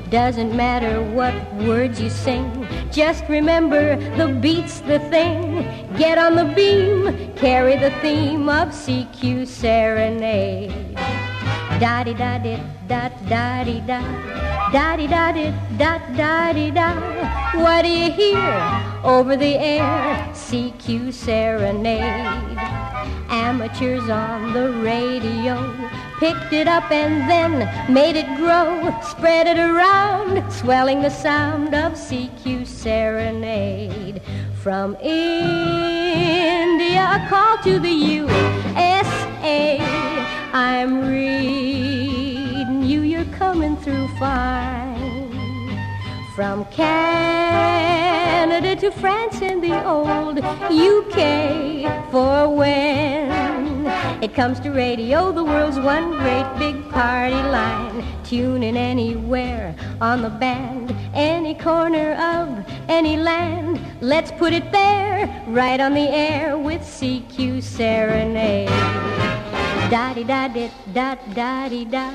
Doesn't 0.10 0.56
matter 0.56 1.02
what 1.04 1.34
words 1.56 2.02
you 2.02 2.10
sing, 2.10 2.68
just 2.92 3.24
remember 3.30 3.96
the 4.16 4.28
beat's 4.28 4.80
the 4.82 5.00
thing. 5.12 5.64
Get 5.98 6.18
on 6.18 6.36
the 6.36 6.46
beam, 6.56 7.36
carry 7.36 7.78
the 7.78 7.92
theme 8.02 8.50
of 8.50 8.70
CQ 8.70 9.48
Serenade 9.48 10.98
da 11.80 12.04
di 12.04 12.14
da 12.14 12.38
di 12.38 12.58
da 12.90 13.10
da 13.30 13.64
di 13.64 13.80
da 13.88 14.02
da 14.74 14.98
di 14.98 15.08
da 15.08 15.32
di 15.32 15.54
da 15.78 15.98
da 16.18 16.52
di 16.52 16.72
da 16.72 16.88
what 17.64 17.84
do 17.84 17.90
you 17.90 18.12
hear 18.12 18.52
over 19.04 19.38
the 19.38 19.56
air 19.56 19.82
CQ 20.34 21.14
serenade 21.14 22.89
amateurs 23.30 24.10
on 24.10 24.54
the 24.54 24.72
radio. 24.82 25.74
Picked 26.20 26.54
it 26.54 26.68
up 26.68 26.92
and 26.92 27.30
then 27.30 27.68
made 27.94 28.16
it 28.16 28.28
grow. 28.36 28.94
Spread 29.02 29.48
it 29.48 29.58
around 29.58 30.50
swelling 30.52 31.02
the 31.02 31.10
sound 31.10 31.74
of 31.74 31.94
CQ 31.94 32.66
serenade. 32.68 34.22
From 34.62 34.96
India 34.98 36.00
call 37.30 37.58
to 37.64 37.80
the 37.80 37.90
USA 37.90 39.80
I'm 40.52 41.08
reading 41.08 42.84
you, 42.84 43.02
you're 43.02 43.24
coming 43.26 43.78
through 43.78 44.08
fine. 44.18 45.30
From 46.36 46.66
Canada 46.66 47.70
to 48.78 48.92
France 48.92 49.42
and 49.42 49.64
the 49.64 49.86
old 49.86 50.40
UK, 50.40 52.12
for 52.12 52.50
it 54.30 54.36
comes 54.36 54.60
to 54.60 54.70
radio, 54.70 55.32
the 55.32 55.44
world's 55.44 55.80
one 55.80 56.12
great 56.12 56.48
big 56.60 56.88
party 56.92 57.34
line. 57.34 58.06
Tune 58.24 58.62
in 58.62 58.78
anywhere 58.78 59.76
on 60.02 60.22
the 60.22 60.30
band, 60.30 60.96
any 61.16 61.56
corner 61.56 62.14
of 62.14 62.64
any 62.88 63.18
land. 63.18 63.82
Let's 64.02 64.32
put 64.32 64.54
it 64.54 64.72
there, 64.72 65.26
right 65.48 65.80
on 65.80 65.96
the 65.96 66.08
air 66.08 66.58
with 66.58 66.82
CQ 66.82 67.64
Serenade 67.64 68.70
da 69.90 70.14
di 70.14 70.24
da 70.24 70.48
di 70.48 70.70
da 70.94 71.16
da 71.34 71.68
di 71.68 71.84
da 71.84 72.12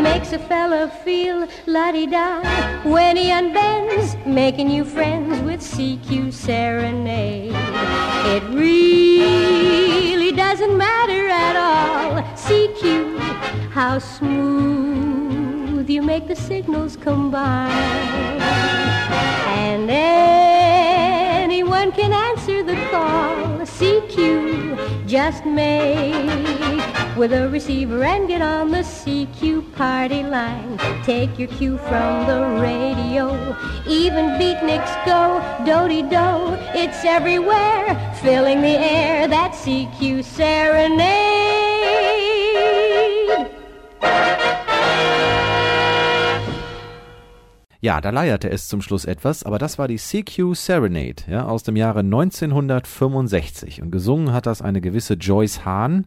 makes 0.00 0.32
a 0.32 0.38
fella 0.38 0.88
feel 1.04 1.46
la 1.66 1.92
di 1.92 2.06
da 2.06 2.40
when 2.84 3.14
he 3.14 3.30
unbends, 3.30 4.16
making 4.24 4.68
new 4.68 4.86
friends 4.86 5.38
with 5.42 5.60
CQ 5.60 6.32
Serenade. 6.32 7.52
It 8.34 8.42
really 8.54 9.79
doesn't 10.40 10.76
matter 10.76 11.28
at 11.28 11.54
all, 11.54 12.22
CQ, 12.34 13.18
how 13.72 13.98
smooth 13.98 15.88
you 15.90 16.00
make 16.00 16.26
the 16.28 16.34
signals 16.34 16.96
combine. 16.96 17.70
And 19.64 19.90
anyone 21.80 21.98
can 21.98 22.12
answer 22.12 22.62
the 22.62 22.76
call. 22.90 23.58
CQ, 23.60 25.06
just 25.06 25.44
make 25.46 27.16
with 27.16 27.32
a 27.32 27.48
receiver 27.48 28.02
and 28.04 28.28
get 28.28 28.42
on 28.42 28.70
the 28.70 28.78
CQ 28.78 29.72
party 29.74 30.22
line. 30.22 30.78
Take 31.04 31.38
your 31.38 31.48
cue 31.48 31.78
from 31.78 32.26
the 32.26 32.60
radio. 32.60 33.56
Even 33.86 34.26
beatniks 34.38 34.92
go 35.06 35.40
do 35.64 35.88
do. 35.88 36.58
It's 36.78 37.04
everywhere, 37.04 37.86
filling 38.22 38.60
the 38.60 38.76
air. 38.78 39.28
That 39.28 39.52
CQ 39.52 40.24
serenade. 40.24 41.59
Ja, 47.82 48.02
da 48.02 48.10
leierte 48.10 48.50
es 48.50 48.68
zum 48.68 48.82
Schluss 48.82 49.06
etwas, 49.06 49.44
aber 49.44 49.58
das 49.58 49.78
war 49.78 49.88
die 49.88 49.96
CQ 49.96 50.54
Serenade 50.54 51.22
ja, 51.30 51.46
aus 51.46 51.62
dem 51.62 51.76
Jahre 51.76 52.00
1965 52.00 53.80
und 53.80 53.90
gesungen 53.90 54.34
hat 54.34 54.44
das 54.44 54.60
eine 54.60 54.82
gewisse 54.82 55.14
Joyce 55.14 55.64
Hahn. 55.64 56.04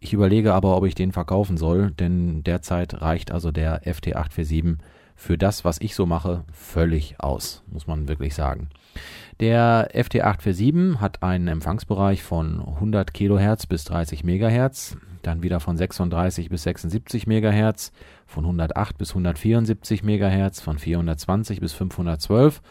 Ich 0.00 0.12
überlege 0.12 0.54
aber, 0.54 0.76
ob 0.76 0.86
ich 0.86 0.94
den 0.94 1.12
verkaufen 1.12 1.56
soll, 1.56 1.90
denn 1.90 2.44
derzeit 2.44 3.02
reicht 3.02 3.32
also 3.32 3.50
der 3.50 3.82
FT847 3.82 4.76
für 5.18 5.36
das, 5.36 5.64
was 5.64 5.80
ich 5.80 5.96
so 5.96 6.06
mache, 6.06 6.44
völlig 6.52 7.16
aus, 7.18 7.64
muss 7.66 7.88
man 7.88 8.06
wirklich 8.06 8.36
sagen. 8.36 8.68
Der 9.40 9.90
FT847 9.92 11.00
hat 11.00 11.24
einen 11.24 11.48
Empfangsbereich 11.48 12.22
von 12.22 12.60
100 12.60 13.12
Kilohertz 13.12 13.66
bis 13.66 13.84
30 13.84 14.22
Megahertz, 14.22 14.96
dann 15.22 15.42
wieder 15.42 15.58
von 15.58 15.76
36 15.76 16.50
bis 16.50 16.62
76 16.62 17.26
Megahertz, 17.26 17.92
von 18.26 18.44
108 18.44 18.96
bis 18.96 19.10
174 19.10 20.04
Megahertz, 20.04 20.60
von 20.60 20.78
420 20.78 21.60
bis 21.60 21.74
512 21.74 22.62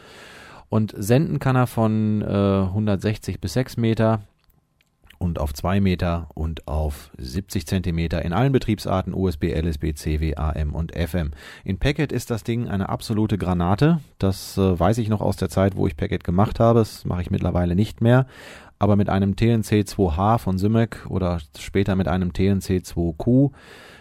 und 0.70 0.94
senden 0.96 1.40
kann 1.40 1.54
er 1.54 1.66
von 1.66 2.22
äh, 2.22 2.24
160 2.24 3.40
bis 3.42 3.52
6 3.52 3.76
Meter 3.76 4.22
und 5.18 5.38
auf 5.38 5.52
2 5.52 5.80
Meter 5.80 6.28
und 6.34 6.66
auf 6.66 7.10
70 7.18 7.66
Zentimeter 7.66 8.24
in 8.24 8.32
allen 8.32 8.52
Betriebsarten 8.52 9.14
USB, 9.14 9.52
LSB, 9.54 9.94
CW, 9.94 10.36
AM 10.36 10.74
und 10.74 10.94
FM. 10.94 11.32
In 11.64 11.78
Packet 11.78 12.12
ist 12.12 12.30
das 12.30 12.44
Ding 12.44 12.68
eine 12.68 12.88
absolute 12.88 13.38
Granate. 13.38 14.00
Das 14.18 14.56
äh, 14.56 14.78
weiß 14.78 14.98
ich 14.98 15.08
noch 15.08 15.20
aus 15.20 15.36
der 15.36 15.48
Zeit, 15.48 15.76
wo 15.76 15.86
ich 15.86 15.96
Packet 15.96 16.24
gemacht 16.24 16.60
habe. 16.60 16.78
Das 16.78 17.04
mache 17.04 17.22
ich 17.22 17.30
mittlerweile 17.30 17.74
nicht 17.74 18.00
mehr. 18.00 18.26
Aber 18.78 18.96
mit 18.96 19.08
einem 19.08 19.32
TNC2H 19.32 20.38
von 20.38 20.56
Symec 20.56 21.06
oder 21.08 21.40
später 21.58 21.96
mit 21.96 22.06
einem 22.06 22.30
TNC2Q 22.30 23.50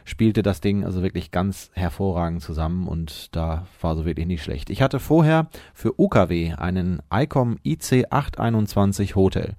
spielte 0.08 0.42
das 0.42 0.62
Ding 0.62 0.86
also 0.86 1.04
wirklich 1.04 1.32
ganz 1.32 1.70
hervorragend 1.74 2.42
zusammen 2.42 2.88
und 2.88 3.36
da 3.36 3.68
war 3.82 3.96
so 3.96 4.06
wirklich 4.06 4.26
nicht 4.26 4.42
schlecht. 4.42 4.70
Ich 4.70 4.82
hatte 4.82 5.00
vorher 5.00 5.48
für 5.74 6.00
UKW 6.00 6.54
einen 6.54 7.02
ICOM 7.14 7.58
IC821 7.66 9.16
Hotel. 9.16 9.56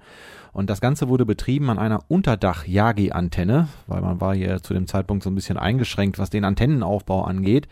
Und 0.52 0.70
das 0.70 0.80
Ganze 0.80 1.08
wurde 1.08 1.26
betrieben 1.26 1.68
an 1.68 1.78
einer 1.78 2.00
Unterdach-Yagi-Antenne, 2.08 3.68
weil 3.87 4.00
man 4.00 4.22
war 4.22 4.34
hier 4.34 4.62
zu 4.62 4.72
dem 4.72 4.87
Zeitpunkt 4.87 5.22
so 5.22 5.30
ein 5.30 5.34
bisschen 5.34 5.58
eingeschränkt, 5.58 6.18
was 6.18 6.30
den 6.30 6.44
Antennenaufbau 6.44 7.24
angeht. 7.24 7.68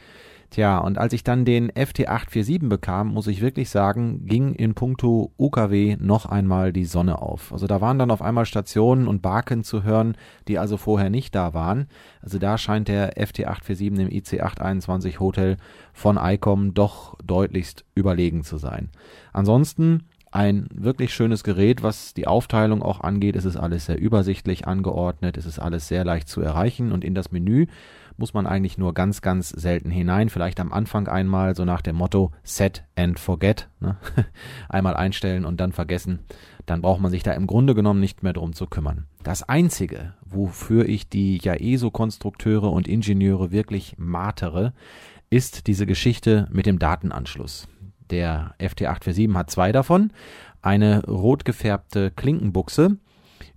Tja, 0.50 0.78
und 0.78 0.96
als 0.96 1.12
ich 1.12 1.24
dann 1.24 1.44
den 1.44 1.70
FT847 1.72 2.68
bekam, 2.68 3.08
muss 3.08 3.26
ich 3.26 3.40
wirklich 3.40 3.68
sagen, 3.68 4.26
ging 4.26 4.54
in 4.54 4.74
puncto 4.74 5.32
UKW 5.38 5.96
noch 5.98 6.26
einmal 6.26 6.72
die 6.72 6.84
Sonne 6.84 7.20
auf. 7.20 7.52
Also 7.52 7.66
da 7.66 7.80
waren 7.80 7.98
dann 7.98 8.10
auf 8.10 8.22
einmal 8.22 8.46
Stationen 8.46 9.08
und 9.08 9.22
Barken 9.22 9.64
zu 9.64 9.82
hören, 9.82 10.16
die 10.46 10.58
also 10.58 10.76
vorher 10.76 11.10
nicht 11.10 11.34
da 11.34 11.52
waren. 11.52 11.88
Also 12.22 12.38
da 12.38 12.58
scheint 12.58 12.88
der 12.88 13.16
FT847 13.16 13.98
im 13.98 14.08
IC821 14.08 15.18
Hotel 15.18 15.56
von 15.92 16.16
ICOM 16.20 16.74
doch 16.74 17.16
deutlichst 17.24 17.84
überlegen 17.94 18.44
zu 18.44 18.56
sein. 18.58 18.90
Ansonsten 19.32 20.04
ein 20.36 20.68
wirklich 20.72 21.14
schönes 21.14 21.44
Gerät, 21.44 21.82
was 21.82 22.12
die 22.12 22.26
Aufteilung 22.26 22.82
auch 22.82 23.00
angeht. 23.00 23.36
Es 23.36 23.46
ist 23.46 23.56
alles 23.56 23.86
sehr 23.86 23.98
übersichtlich 23.98 24.66
angeordnet, 24.66 25.38
es 25.38 25.46
ist 25.46 25.58
alles 25.58 25.88
sehr 25.88 26.04
leicht 26.04 26.28
zu 26.28 26.42
erreichen 26.42 26.92
und 26.92 27.04
in 27.04 27.14
das 27.14 27.32
Menü 27.32 27.66
muss 28.16 28.34
man 28.34 28.46
eigentlich 28.46 28.78
nur 28.78 28.94
ganz, 28.94 29.20
ganz 29.20 29.50
selten 29.50 29.90
hinein. 29.90 30.28
Vielleicht 30.28 30.60
am 30.60 30.72
Anfang 30.72 31.08
einmal 31.08 31.54
so 31.54 31.64
nach 31.64 31.82
dem 31.82 31.96
Motto 31.96 32.32
Set 32.42 32.84
and 32.96 33.18
Forget. 33.18 33.68
Ne? 33.80 33.96
einmal 34.68 34.96
einstellen 34.96 35.44
und 35.44 35.60
dann 35.60 35.72
vergessen. 35.72 36.20
Dann 36.64 36.82
braucht 36.82 37.00
man 37.00 37.10
sich 37.10 37.22
da 37.22 37.32
im 37.32 37.46
Grunde 37.46 37.74
genommen 37.74 38.00
nicht 38.00 38.22
mehr 38.22 38.32
drum 38.32 38.52
zu 38.52 38.66
kümmern. 38.66 39.06
Das 39.22 39.42
Einzige, 39.42 40.14
wofür 40.24 40.88
ich 40.88 41.08
die 41.08 41.38
Jaeso-Konstrukteure 41.38 42.70
und 42.70 42.88
Ingenieure 42.88 43.52
wirklich 43.52 43.94
martere, 43.98 44.72
ist 45.30 45.66
diese 45.66 45.86
Geschichte 45.86 46.48
mit 46.50 46.66
dem 46.66 46.78
Datenanschluss. 46.78 47.68
Der 48.10 48.54
FT847 48.60 49.34
hat 49.34 49.50
zwei 49.50 49.72
davon. 49.72 50.12
Eine 50.62 51.04
rot 51.06 51.44
gefärbte 51.44 52.10
Klinkenbuchse, 52.10 52.96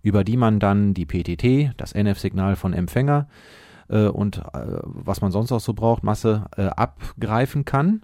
über 0.02 0.24
die 0.24 0.38
man 0.38 0.60
dann 0.60 0.93
die 0.93 1.06
PTT, 1.06 1.74
das 1.78 1.93
NF-Signal 1.93 2.56
von 2.56 2.74
Empfänger 2.74 3.28
äh, 3.89 4.08
und 4.08 4.38
äh, 4.38 4.80
was 4.84 5.21
man 5.21 5.32
sonst 5.32 5.52
auch 5.52 5.60
so 5.60 5.73
braucht, 5.73 6.04
Masse 6.04 6.46
äh, 6.58 6.63
abgreifen 6.63 7.65
kann. 7.65 8.02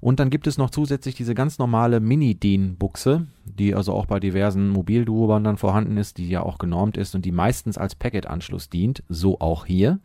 Und 0.00 0.20
dann 0.20 0.30
gibt 0.30 0.46
es 0.46 0.58
noch 0.58 0.70
zusätzlich 0.70 1.16
diese 1.16 1.34
ganz 1.34 1.58
normale 1.58 1.98
Mini-DIN-Buchse, 1.98 3.26
die 3.44 3.74
also 3.74 3.92
auch 3.92 4.06
bei 4.06 4.20
diversen 4.20 4.68
Mobilduobandern 4.68 5.56
vorhanden 5.56 5.96
ist, 5.96 6.18
die 6.18 6.28
ja 6.28 6.42
auch 6.42 6.58
genormt 6.58 6.96
ist 6.96 7.14
und 7.16 7.24
die 7.24 7.32
meistens 7.32 7.78
als 7.78 7.96
Packet-Anschluss 7.96 8.68
dient, 8.68 9.02
so 9.08 9.40
auch 9.40 9.66
hier. 9.66 9.98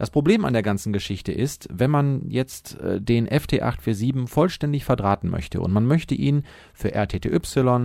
Das 0.00 0.08
Problem 0.08 0.46
an 0.46 0.54
der 0.54 0.62
ganzen 0.62 0.94
Geschichte 0.94 1.30
ist, 1.30 1.68
wenn 1.70 1.90
man 1.90 2.30
jetzt 2.30 2.80
äh, 2.80 3.02
den 3.02 3.28
FT847 3.28 4.28
vollständig 4.28 4.86
verdrahten 4.86 5.28
möchte 5.28 5.60
und 5.60 5.74
man 5.74 5.84
möchte 5.84 6.14
ihn 6.14 6.44
für 6.72 6.94
RTTY, 6.94 7.38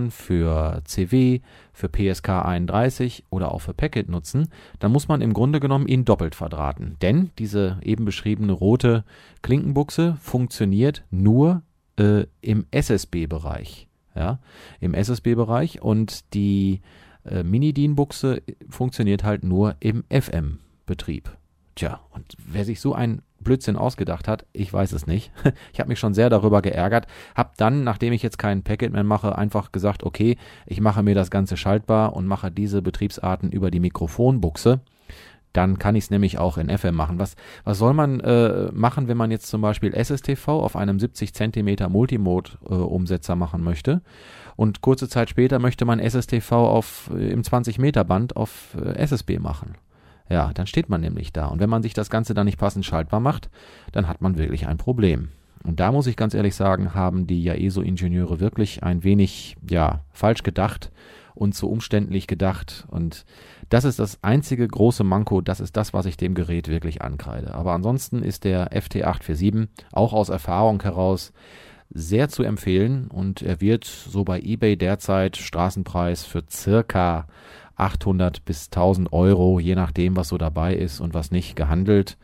für 0.08 0.80
CW, 0.86 1.40
für 1.74 1.88
PSK 1.90 2.30
31 2.30 3.24
oder 3.28 3.52
auch 3.52 3.58
für 3.58 3.74
Packet 3.74 4.08
nutzen, 4.08 4.48
dann 4.78 4.92
muss 4.92 5.08
man 5.08 5.20
im 5.20 5.34
Grunde 5.34 5.60
genommen 5.60 5.86
ihn 5.88 6.06
doppelt 6.06 6.34
verdrahten. 6.34 6.96
Denn 7.02 7.32
diese 7.38 7.80
eben 7.82 8.06
beschriebene 8.06 8.52
rote 8.52 9.04
Klinkenbuchse 9.42 10.16
funktioniert 10.18 11.04
nur 11.10 11.60
äh, 11.98 12.24
im 12.40 12.64
SSB-Bereich. 12.70 13.88
Ja, 14.14 14.38
im 14.80 14.94
SSB-Bereich 14.94 15.82
und 15.82 16.32
die 16.32 16.80
äh, 17.26 17.42
Mini-DIN-Buchse 17.42 18.42
funktioniert 18.70 19.22
halt 19.22 19.44
nur 19.44 19.76
im 19.80 20.04
FM-Betrieb. 20.08 21.36
Tja, 21.76 22.00
und 22.10 22.34
wer 22.38 22.64
sich 22.64 22.80
so 22.80 22.94
ein 22.94 23.22
Blödsinn 23.38 23.76
ausgedacht 23.76 24.28
hat, 24.28 24.46
ich 24.52 24.72
weiß 24.72 24.92
es 24.92 25.06
nicht. 25.06 25.30
Ich 25.72 25.78
habe 25.78 25.90
mich 25.90 25.98
schon 25.98 26.14
sehr 26.14 26.30
darüber 26.30 26.62
geärgert, 26.62 27.06
Hab 27.34 27.56
dann, 27.58 27.84
nachdem 27.84 28.12
ich 28.14 28.22
jetzt 28.22 28.38
keinen 28.38 28.62
Packet 28.62 28.92
mehr 28.92 29.04
mache, 29.04 29.36
einfach 29.36 29.72
gesagt, 29.72 30.02
okay, 30.02 30.38
ich 30.64 30.80
mache 30.80 31.02
mir 31.02 31.14
das 31.14 31.30
Ganze 31.30 31.56
schaltbar 31.56 32.14
und 32.14 32.26
mache 32.26 32.50
diese 32.50 32.82
Betriebsarten 32.82 33.52
über 33.52 33.70
die 33.70 33.80
Mikrofonbuchse 33.80 34.80
dann 35.56 35.78
kann 35.78 35.96
ich 35.96 36.04
es 36.04 36.10
nämlich 36.10 36.38
auch 36.38 36.58
in 36.58 36.68
FM 36.68 36.94
machen. 36.94 37.18
Was, 37.18 37.34
was 37.64 37.78
soll 37.78 37.94
man 37.94 38.20
äh, 38.20 38.70
machen, 38.72 39.08
wenn 39.08 39.16
man 39.16 39.30
jetzt 39.30 39.46
zum 39.46 39.62
Beispiel 39.62 39.94
SSTV 39.94 40.48
auf 40.48 40.76
einem 40.76 41.00
70 41.00 41.32
cm 41.32 41.90
Multimode-Umsetzer 41.90 43.32
äh, 43.32 43.36
machen 43.36 43.62
möchte? 43.64 44.02
Und 44.56 44.82
kurze 44.82 45.08
Zeit 45.08 45.30
später 45.30 45.58
möchte 45.58 45.84
man 45.84 45.98
SSTV 45.98 46.52
auf, 46.52 47.10
äh, 47.14 47.30
im 47.30 47.42
20 47.42 47.78
Meter 47.78 48.04
Band 48.04 48.36
auf 48.36 48.76
äh, 48.78 48.96
SSB 48.96 49.38
machen. 49.38 49.76
Ja, 50.28 50.50
dann 50.52 50.66
steht 50.66 50.88
man 50.88 51.00
nämlich 51.00 51.32
da. 51.32 51.46
Und 51.46 51.60
wenn 51.60 51.70
man 51.70 51.82
sich 51.82 51.94
das 51.94 52.10
Ganze 52.10 52.34
dann 52.34 52.46
nicht 52.46 52.58
passend 52.58 52.84
schaltbar 52.84 53.20
macht, 53.20 53.48
dann 53.92 54.08
hat 54.08 54.20
man 54.20 54.36
wirklich 54.38 54.66
ein 54.66 54.76
Problem. 54.76 55.28
Und 55.62 55.80
da 55.80 55.90
muss 55.92 56.06
ich 56.06 56.16
ganz 56.16 56.34
ehrlich 56.34 56.54
sagen, 56.54 56.94
haben 56.94 57.26
die 57.26 57.42
JAESO-Ingenieure 57.42 58.40
wirklich 58.40 58.82
ein 58.82 59.02
wenig, 59.04 59.56
ja, 59.68 60.00
falsch 60.12 60.42
gedacht 60.42 60.92
und 61.34 61.54
zu 61.54 61.68
umständlich 61.68 62.26
gedacht. 62.26 62.86
Und 62.88 63.24
das 63.68 63.84
ist 63.84 63.98
das 63.98 64.22
einzige 64.22 64.66
große 64.66 65.04
Manko, 65.04 65.40
das 65.40 65.60
ist 65.60 65.76
das, 65.76 65.92
was 65.92 66.06
ich 66.06 66.16
dem 66.16 66.34
Gerät 66.34 66.68
wirklich 66.68 67.02
ankreide. 67.02 67.54
Aber 67.54 67.72
ansonsten 67.72 68.22
ist 68.22 68.44
der 68.44 68.72
FT847 68.72 69.68
auch 69.92 70.12
aus 70.12 70.28
Erfahrung 70.28 70.82
heraus 70.82 71.32
sehr 71.90 72.28
zu 72.28 72.42
empfehlen 72.42 73.08
und 73.08 73.42
er 73.42 73.60
wird 73.60 73.84
so 73.84 74.24
bei 74.24 74.40
eBay 74.40 74.76
derzeit 74.76 75.36
Straßenpreis 75.36 76.24
für 76.24 76.42
circa 76.50 77.26
800 77.76 78.44
bis 78.44 78.66
1000 78.66 79.12
Euro, 79.12 79.60
je 79.60 79.74
nachdem, 79.74 80.16
was 80.16 80.28
so 80.28 80.38
dabei 80.38 80.74
ist 80.74 81.00
und 81.00 81.14
was 81.14 81.30
nicht, 81.30 81.56
gehandelt. 81.56 82.16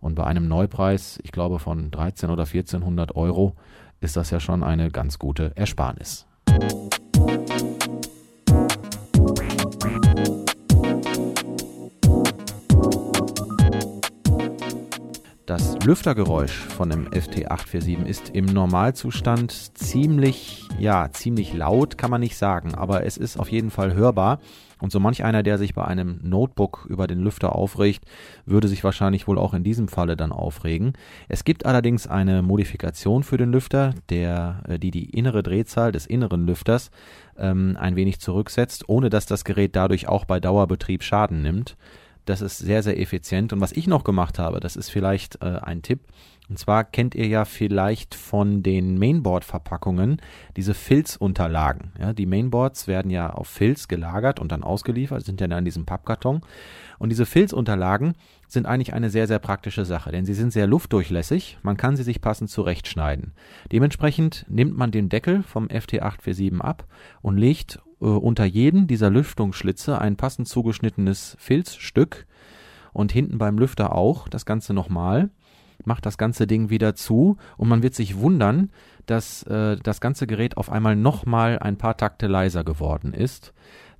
Und 0.00 0.14
bei 0.14 0.24
einem 0.24 0.46
Neupreis, 0.48 1.18
ich 1.22 1.32
glaube 1.32 1.58
von 1.58 1.90
13 1.90 2.30
oder 2.30 2.44
1400 2.44 3.16
Euro, 3.16 3.54
ist 4.00 4.16
das 4.16 4.30
ja 4.30 4.40
schon 4.40 4.62
eine 4.62 4.90
ganz 4.90 5.18
gute 5.18 5.52
Ersparnis. 5.56 6.26
Das 15.46 15.78
Lüftergeräusch 15.82 16.52
von 16.52 16.90
dem 16.90 17.08
FT847 17.08 18.04
ist 18.04 18.30
im 18.34 18.44
Normalzustand 18.44 19.50
ziemlich, 19.78 20.68
ja, 20.78 21.10
ziemlich 21.10 21.54
laut, 21.54 21.96
kann 21.96 22.10
man 22.10 22.20
nicht 22.20 22.36
sagen, 22.36 22.74
aber 22.74 23.06
es 23.06 23.16
ist 23.16 23.40
auf 23.40 23.50
jeden 23.50 23.70
Fall 23.70 23.94
hörbar. 23.94 24.40
Und 24.80 24.92
so 24.92 25.00
manch 25.00 25.24
einer, 25.24 25.42
der 25.42 25.58
sich 25.58 25.74
bei 25.74 25.84
einem 25.84 26.20
Notebook 26.22 26.86
über 26.88 27.06
den 27.06 27.18
Lüfter 27.18 27.54
aufregt, 27.54 28.04
würde 28.46 28.68
sich 28.68 28.84
wahrscheinlich 28.84 29.26
wohl 29.26 29.38
auch 29.38 29.54
in 29.54 29.64
diesem 29.64 29.88
Falle 29.88 30.16
dann 30.16 30.32
aufregen. 30.32 30.92
Es 31.28 31.44
gibt 31.44 31.66
allerdings 31.66 32.06
eine 32.06 32.42
Modifikation 32.42 33.22
für 33.22 33.36
den 33.36 33.52
Lüfter, 33.52 33.94
der, 34.08 34.62
äh, 34.68 34.78
die 34.78 34.90
die 34.90 35.10
innere 35.10 35.42
Drehzahl 35.42 35.92
des 35.92 36.06
inneren 36.06 36.46
Lüfters 36.46 36.90
ähm, 37.36 37.76
ein 37.78 37.96
wenig 37.96 38.20
zurücksetzt, 38.20 38.88
ohne 38.88 39.10
dass 39.10 39.26
das 39.26 39.44
Gerät 39.44 39.74
dadurch 39.74 40.08
auch 40.08 40.24
bei 40.24 40.40
Dauerbetrieb 40.40 41.02
Schaden 41.02 41.42
nimmt. 41.42 41.76
Das 42.24 42.42
ist 42.42 42.58
sehr, 42.58 42.82
sehr 42.82 43.00
effizient. 43.00 43.52
Und 43.52 43.60
was 43.60 43.72
ich 43.72 43.86
noch 43.86 44.04
gemacht 44.04 44.38
habe, 44.38 44.60
das 44.60 44.76
ist 44.76 44.90
vielleicht 44.90 45.40
äh, 45.42 45.60
ein 45.62 45.82
Tipp. 45.82 46.00
Und 46.48 46.58
zwar 46.58 46.84
kennt 46.84 47.14
ihr 47.14 47.26
ja 47.26 47.44
vielleicht 47.44 48.14
von 48.14 48.62
den 48.62 48.98
Mainboard-Verpackungen 48.98 50.20
diese 50.56 50.72
Filzunterlagen. 50.72 51.92
Ja, 52.00 52.12
die 52.14 52.26
Mainboards 52.26 52.88
werden 52.88 53.10
ja 53.10 53.30
auf 53.30 53.48
Filz 53.48 53.86
gelagert 53.86 54.40
und 54.40 54.50
dann 54.50 54.62
ausgeliefert, 54.62 55.24
sind 55.24 55.40
ja 55.40 55.46
dann 55.46 55.60
in 55.60 55.64
diesem 55.66 55.84
Pappkarton. 55.84 56.40
Und 56.98 57.10
diese 57.10 57.26
Filzunterlagen 57.26 58.14
sind 58.48 58.66
eigentlich 58.66 58.94
eine 58.94 59.10
sehr, 59.10 59.26
sehr 59.26 59.38
praktische 59.38 59.84
Sache, 59.84 60.10
denn 60.10 60.24
sie 60.24 60.34
sind 60.34 60.52
sehr 60.52 60.66
luftdurchlässig, 60.66 61.58
man 61.62 61.76
kann 61.76 61.96
sie 61.96 62.02
sich 62.02 62.20
passend 62.22 62.50
zurechtschneiden. 62.50 63.32
Dementsprechend 63.70 64.46
nimmt 64.48 64.76
man 64.76 64.90
den 64.90 65.10
Deckel 65.10 65.42
vom 65.42 65.66
FT847 65.66 66.60
ab 66.60 66.86
und 67.20 67.36
legt 67.36 67.80
äh, 68.00 68.06
unter 68.06 68.46
jeden 68.46 68.86
dieser 68.86 69.10
Lüftungsschlitze 69.10 70.00
ein 70.00 70.16
passend 70.16 70.48
zugeschnittenes 70.48 71.36
Filzstück 71.38 72.26
und 72.92 73.12
hinten 73.12 73.38
beim 73.38 73.58
Lüfter 73.58 73.94
auch 73.94 74.28
das 74.28 74.46
Ganze 74.46 74.72
nochmal, 74.72 75.30
macht 75.84 76.06
das 76.06 76.18
ganze 76.18 76.46
Ding 76.46 76.70
wieder 76.70 76.94
zu 76.94 77.36
und 77.56 77.68
man 77.68 77.82
wird 77.82 77.94
sich 77.94 78.18
wundern, 78.18 78.70
dass 79.06 79.42
äh, 79.44 79.76
das 79.76 80.00
ganze 80.00 80.26
Gerät 80.26 80.56
auf 80.56 80.70
einmal 80.70 80.96
nochmal 80.96 81.58
ein 81.58 81.76
paar 81.76 81.96
Takte 81.96 82.26
leiser 82.26 82.64
geworden 82.64 83.12
ist. 83.14 83.52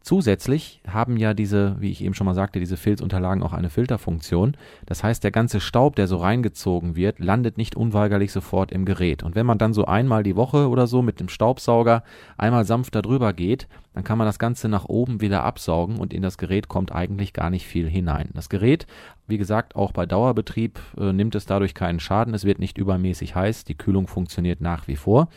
Zusätzlich 0.09 0.80
haben 0.88 1.18
ja 1.18 1.34
diese, 1.34 1.76
wie 1.80 1.90
ich 1.90 2.02
eben 2.02 2.14
schon 2.14 2.24
mal 2.24 2.32
sagte, 2.32 2.61
diese 2.61 2.78
Filzunterlagen 2.78 3.42
auch 3.42 3.52
eine 3.52 3.68
Filterfunktion. 3.68 4.56
Das 4.86 5.04
heißt, 5.04 5.22
der 5.22 5.30
ganze 5.30 5.61
Staub, 5.61 5.96
der 5.96 6.06
so 6.06 6.16
reingezogen 6.16 6.96
wird, 6.96 7.18
landet 7.18 7.59
nicht 7.59 7.76
unweigerlich 7.76 8.32
sofort 8.32 8.72
im 8.72 8.86
Gerät. 8.86 9.22
Und 9.22 9.34
wenn 9.34 9.44
man 9.44 9.59
dann 9.59 9.74
so 9.74 9.84
einmal 9.84 10.22
die 10.22 10.34
Woche 10.34 10.70
oder 10.70 10.86
so 10.86 11.02
mit 11.02 11.20
dem 11.20 11.28
Staubsauger 11.28 12.04
einmal 12.38 12.64
sanft 12.64 12.94
darüber 12.94 13.34
geht, 13.34 13.68
dann 13.92 14.02
kann 14.02 14.16
man 14.16 14.26
das 14.26 14.38
Ganze 14.38 14.70
nach 14.70 14.86
oben 14.86 15.20
wieder 15.20 15.44
absaugen 15.44 15.98
und 15.98 16.14
in 16.14 16.22
das 16.22 16.38
Gerät 16.38 16.68
kommt 16.68 16.90
eigentlich 16.90 17.34
gar 17.34 17.50
nicht 17.50 17.66
viel 17.66 17.86
hinein. 17.86 18.30
Das 18.32 18.48
Gerät, 18.48 18.86
wie 19.26 19.36
gesagt, 19.36 19.76
auch 19.76 19.92
bei 19.92 20.06
Dauerbetrieb 20.06 20.80
äh, 20.98 21.12
nimmt 21.12 21.34
es 21.34 21.44
dadurch 21.44 21.74
keinen 21.74 22.00
Schaden. 22.00 22.32
Es 22.32 22.46
wird 22.46 22.61
nicht 22.61 22.78
übermäßig 22.78 23.34
heiß. 23.34 23.64
Die 23.64 23.76
Kühlung 23.76 24.06
funktioniert 24.06 24.62
nach 24.62 24.88
wie 24.88 24.96
vor. 24.96 25.28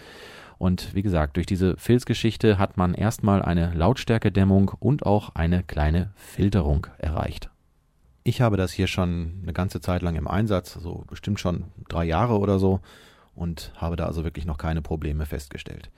Und 0.61 0.93
wie 0.93 1.01
gesagt, 1.01 1.37
durch 1.37 1.47
diese 1.47 1.75
Filzgeschichte 1.77 2.59
hat 2.59 2.77
man 2.77 2.93
erstmal 2.93 3.41
eine 3.41 3.73
Lautstärkedämmung 3.73 4.71
und 4.79 5.07
auch 5.07 5.33
eine 5.33 5.63
kleine 5.63 6.11
Filterung 6.15 6.85
erreicht. 6.99 7.49
Ich 8.23 8.41
habe 8.41 8.57
das 8.57 8.71
hier 8.71 8.85
schon 8.85 9.39
eine 9.41 9.53
ganze 9.53 9.81
Zeit 9.81 10.03
lang 10.03 10.13
im 10.13 10.27
Einsatz, 10.27 10.73
so 10.73 11.03
bestimmt 11.09 11.39
schon 11.39 11.63
drei 11.89 12.03
Jahre 12.03 12.37
oder 12.37 12.59
so, 12.59 12.79
und 13.33 13.73
habe 13.77 13.95
da 13.95 14.05
also 14.05 14.23
wirklich 14.23 14.45
noch 14.45 14.59
keine 14.59 14.83
Probleme 14.83 15.25
festgestellt. 15.25 15.89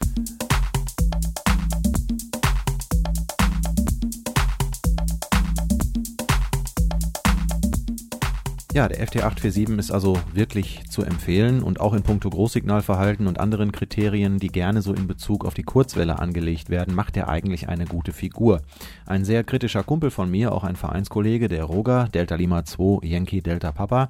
Ja, 8.74 8.88
der 8.88 9.08
FT847 9.08 9.78
ist 9.78 9.92
also 9.92 10.18
wirklich 10.34 10.90
zu 10.90 11.04
empfehlen 11.04 11.62
und 11.62 11.80
auch 11.80 11.94
in 11.94 12.02
puncto 12.02 12.32
Großsignalverhalten 12.32 13.28
und 13.28 13.40
anderen 13.40 13.72
Kriterien, 13.72 14.40
die 14.40 14.48
gerne 14.48 14.82
so 14.82 14.96
in 14.96 15.06
Bezug 15.06 15.46
auf 15.46 15.54
die 15.54 15.62
Kurzwelle 15.62 16.18
angelegt 16.18 16.72
werden, 16.72 16.96
macht 16.96 17.16
er 17.16 17.30
eigentlich 17.30 17.70
eine 17.70 17.86
gute 17.86 18.14
Figur. 18.14 18.62
Ein 19.06 19.26
sehr 19.26 19.44
kritischer 19.44 19.84
Kumpel 19.84 20.10
von 20.10 20.32
mir, 20.32 20.52
auch 20.54 20.64
ein 20.64 20.76
Vereinskollege, 20.76 21.50
der 21.50 21.66
Roger, 21.66 22.10
Delta 22.12 22.34
Lima 22.34 22.66
2, 22.66 23.06
Yankee 23.06 23.42
Delta 23.42 23.72
Papa, 23.72 24.10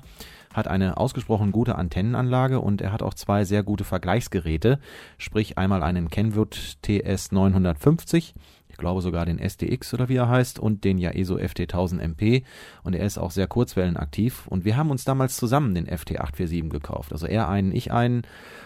hat 0.53 0.69
eine 0.69 0.95
ausgesprochen 0.95 1.51
gute 1.51 1.75
Antennenanlage 1.75 2.61
und 2.61 2.81
er 2.81 2.93
hat 2.93 3.03
auch 3.03 3.15
zwei 3.15 3.43
sehr 3.43 3.63
gute 3.63 3.83
Vergleichsgeräte, 3.83 4.79
sprich 5.17 5.57
einmal 5.57 5.83
einen 5.83 6.09
Kenwood 6.09 6.77
TS 6.83 7.33
950 7.33 8.33
ich 8.73 8.77
glaube 8.77 9.01
sogar 9.01 9.27
den 9.27 9.37
SDX 9.37 9.93
oder 9.93 10.09
wie 10.09 10.15
er 10.15 10.27
heißt 10.27 10.57
und 10.57 10.83
den 10.83 10.97
Yaeso 10.97 11.35
FT1000MP 11.35 12.43
und 12.81 12.95
er 12.95 13.05
ist 13.05 13.19
auch 13.19 13.29
sehr 13.29 13.45
kurzwellenaktiv 13.45 14.47
und 14.47 14.65
wir 14.65 14.75
haben 14.77 14.89
uns 14.89 15.05
damals 15.05 15.37
zusammen 15.37 15.75
den 15.75 15.87
FT847 15.87 16.69
gekauft. 16.69 17.11
Also 17.11 17.27
er 17.27 17.47
einen, 17.47 17.71
ich 17.71 17.91
einen 17.91 18.23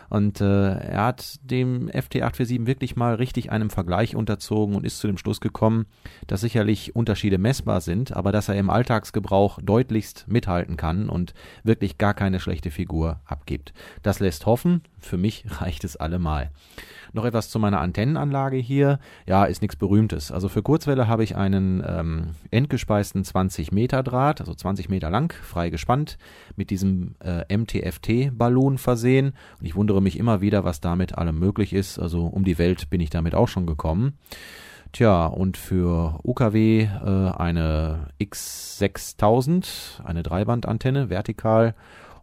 und 0.10 0.40
äh, 0.40 0.76
er 0.76 1.04
hat 1.04 1.40
dem 1.44 1.90
FT847 1.90 2.68
wirklich 2.68 2.96
mal 2.96 3.16
richtig 3.16 3.52
einem 3.52 3.70
Vergleich 3.70 4.16
unterzogen 4.16 4.78
und 4.78 4.86
ist 4.86 5.00
zu 5.00 5.08
dem 5.08 5.18
Schluss 5.18 5.42
gekommen, 5.42 5.88
dass 6.26 6.40
sicherlich 6.40 6.96
Unterschiede 6.96 7.38
messbar 7.38 7.82
sind, 7.82 8.16
aber 8.16 8.32
dass 8.32 8.48
er 8.48 8.56
im 8.56 8.70
Alltagsgebrauch 8.70 9.60
deutlichst 9.62 10.26
mithalten 10.30 10.78
kann 10.78 11.10
und 11.10 11.34
wirklich 11.64 11.98
gar 11.98 12.14
keine 12.14 12.40
schlechte 12.40 12.72
Figur 12.72 13.20
abgibt. 13.26 13.74
Das 14.04 14.22
lässt 14.22 14.46
hoffen, 14.46 14.84
für 15.00 15.18
mich 15.18 15.44
reicht 15.62 15.84
es 15.84 15.98
allemal. 15.98 16.52
Noch 17.14 17.26
etwas 17.26 17.50
zu 17.50 17.60
meiner 17.60 17.80
Antennenanlage 17.80 18.58
hier. 18.58 19.00
Ja, 19.26 19.46
ist 19.46 19.62
nichts 19.62 19.76
Berühmtes. 19.76 20.32
Also 20.32 20.50
für 20.50 20.62
Kurzwelle 20.62 21.08
habe 21.08 21.24
ich 21.24 21.36
einen 21.36 21.84
ähm, 21.86 22.36
endgespeisten 22.52 23.24
20 23.24 23.72
Meter 23.72 24.04
Draht, 24.04 24.42
also 24.42 24.54
20 24.54 24.90
Meter 24.90 25.10
lang, 25.10 25.34
frei 25.44 25.70
gespannt, 25.70 26.18
mit 26.56 26.70
diesem 26.70 27.16
äh, 27.20 27.56
MTFT-Ballon 27.56 28.78
versehen. 28.78 29.34
Und 29.60 29.66
ich 29.66 29.76
wundere 29.76 30.02
mich 30.02 30.18
immer 30.18 30.42
wieder, 30.42 30.64
was 30.64 30.82
damit 30.82 31.18
allem 31.18 31.40
möglich 31.40 31.74
ist. 31.74 32.00
Also 32.00 32.26
um 32.26 32.44
die 32.44 32.58
Welt 32.58 32.90
bin 32.90 33.02
ich 33.02 33.10
damit 33.10 33.36
auch 33.36 33.48
schon 33.48 33.66
gekommen. 33.66 34.18
Tja, 34.94 35.26
und 35.26 35.58
für 35.58 36.20
UKW 36.24 36.84
äh, 36.84 37.32
eine 37.38 38.08
X6000, 38.22 40.04
eine 40.04 40.24
Dreibandantenne, 40.24 41.10
vertikal 41.10 41.76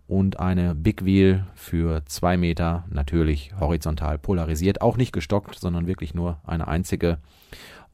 und 0.07 0.39
eine 0.39 0.75
Big 0.75 1.05
Wheel 1.05 1.47
für 1.55 2.05
zwei 2.07 2.37
Meter, 2.37 2.85
natürlich 2.91 3.53
horizontal 3.59 4.19
polarisiert, 4.19 4.81
auch 4.83 4.97
nicht 4.97 5.13
gestockt, 5.13 5.55
sondern 5.55 5.87
wirklich 5.87 6.15
nur 6.15 6.39
eine 6.45 6.69
einzige 6.69 7.19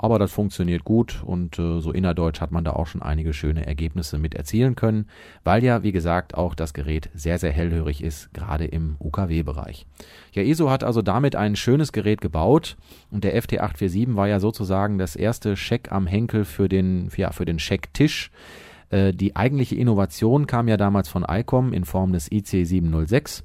aber 0.03 0.19
das 0.19 0.33
funktioniert 0.33 0.83
gut 0.85 1.23
und 1.27 1.59
äh, 1.59 1.81
so 1.81 1.93
innerdeutsch 1.93 2.41
hat 2.41 2.53
man 2.53 2.65
da 2.65 2.73
auch 2.73 2.87
schon 2.87 3.03
einige 3.03 3.35
schöne 3.35 3.67
Ergebnisse 3.67 4.17
mit 4.17 4.35
erzielen 4.35 4.75
können, 4.75 5.07
weil 5.45 5.63
ja, 5.63 5.83
wie 5.83 5.93
gesagt, 5.93 6.35
auch 6.35 6.55
das 6.55 6.73
Gerät 6.73 7.11
sehr, 7.13 7.39
sehr 7.39 7.53
hellhörig 7.53 8.03
ist, 8.03 8.33
gerade 8.33 8.65
im 8.65 8.97
UKW-Bereich. 8.99 9.87
Ja, 10.33 10.43
ESO 10.43 10.71
hat 10.71 10.85
also 10.85 11.03
damit 11.03 11.37
ein 11.37 11.55
schönes 11.55 11.93
Gerät 11.93 12.23
gebaut 12.23 12.79
und 13.11 13.25
der 13.25 13.39
FT847 13.43 14.17
war 14.17 14.27
ja 14.27 14.41
sozusagen 14.41 14.97
das 14.97 15.17
erste 15.17 15.55
Scheck 15.55 15.93
am 15.93 16.07
Henkel 16.07 16.47
für 16.47 16.71
den, 16.71 17.11
ja, 17.15 17.33
für 17.33 17.45
den 17.45 17.59
Schecktisch. 17.59 18.31
Äh, 18.31 18.70
die 18.93 19.37
eigentliche 19.37 19.77
Innovation 19.77 20.47
kam 20.49 20.67
ja 20.67 20.77
damals 20.77 21.09
von 21.09 21.25
ICOM 21.29 21.73
in 21.73 21.85
Form 21.85 22.13
des 22.13 22.31
IC706 22.31 23.45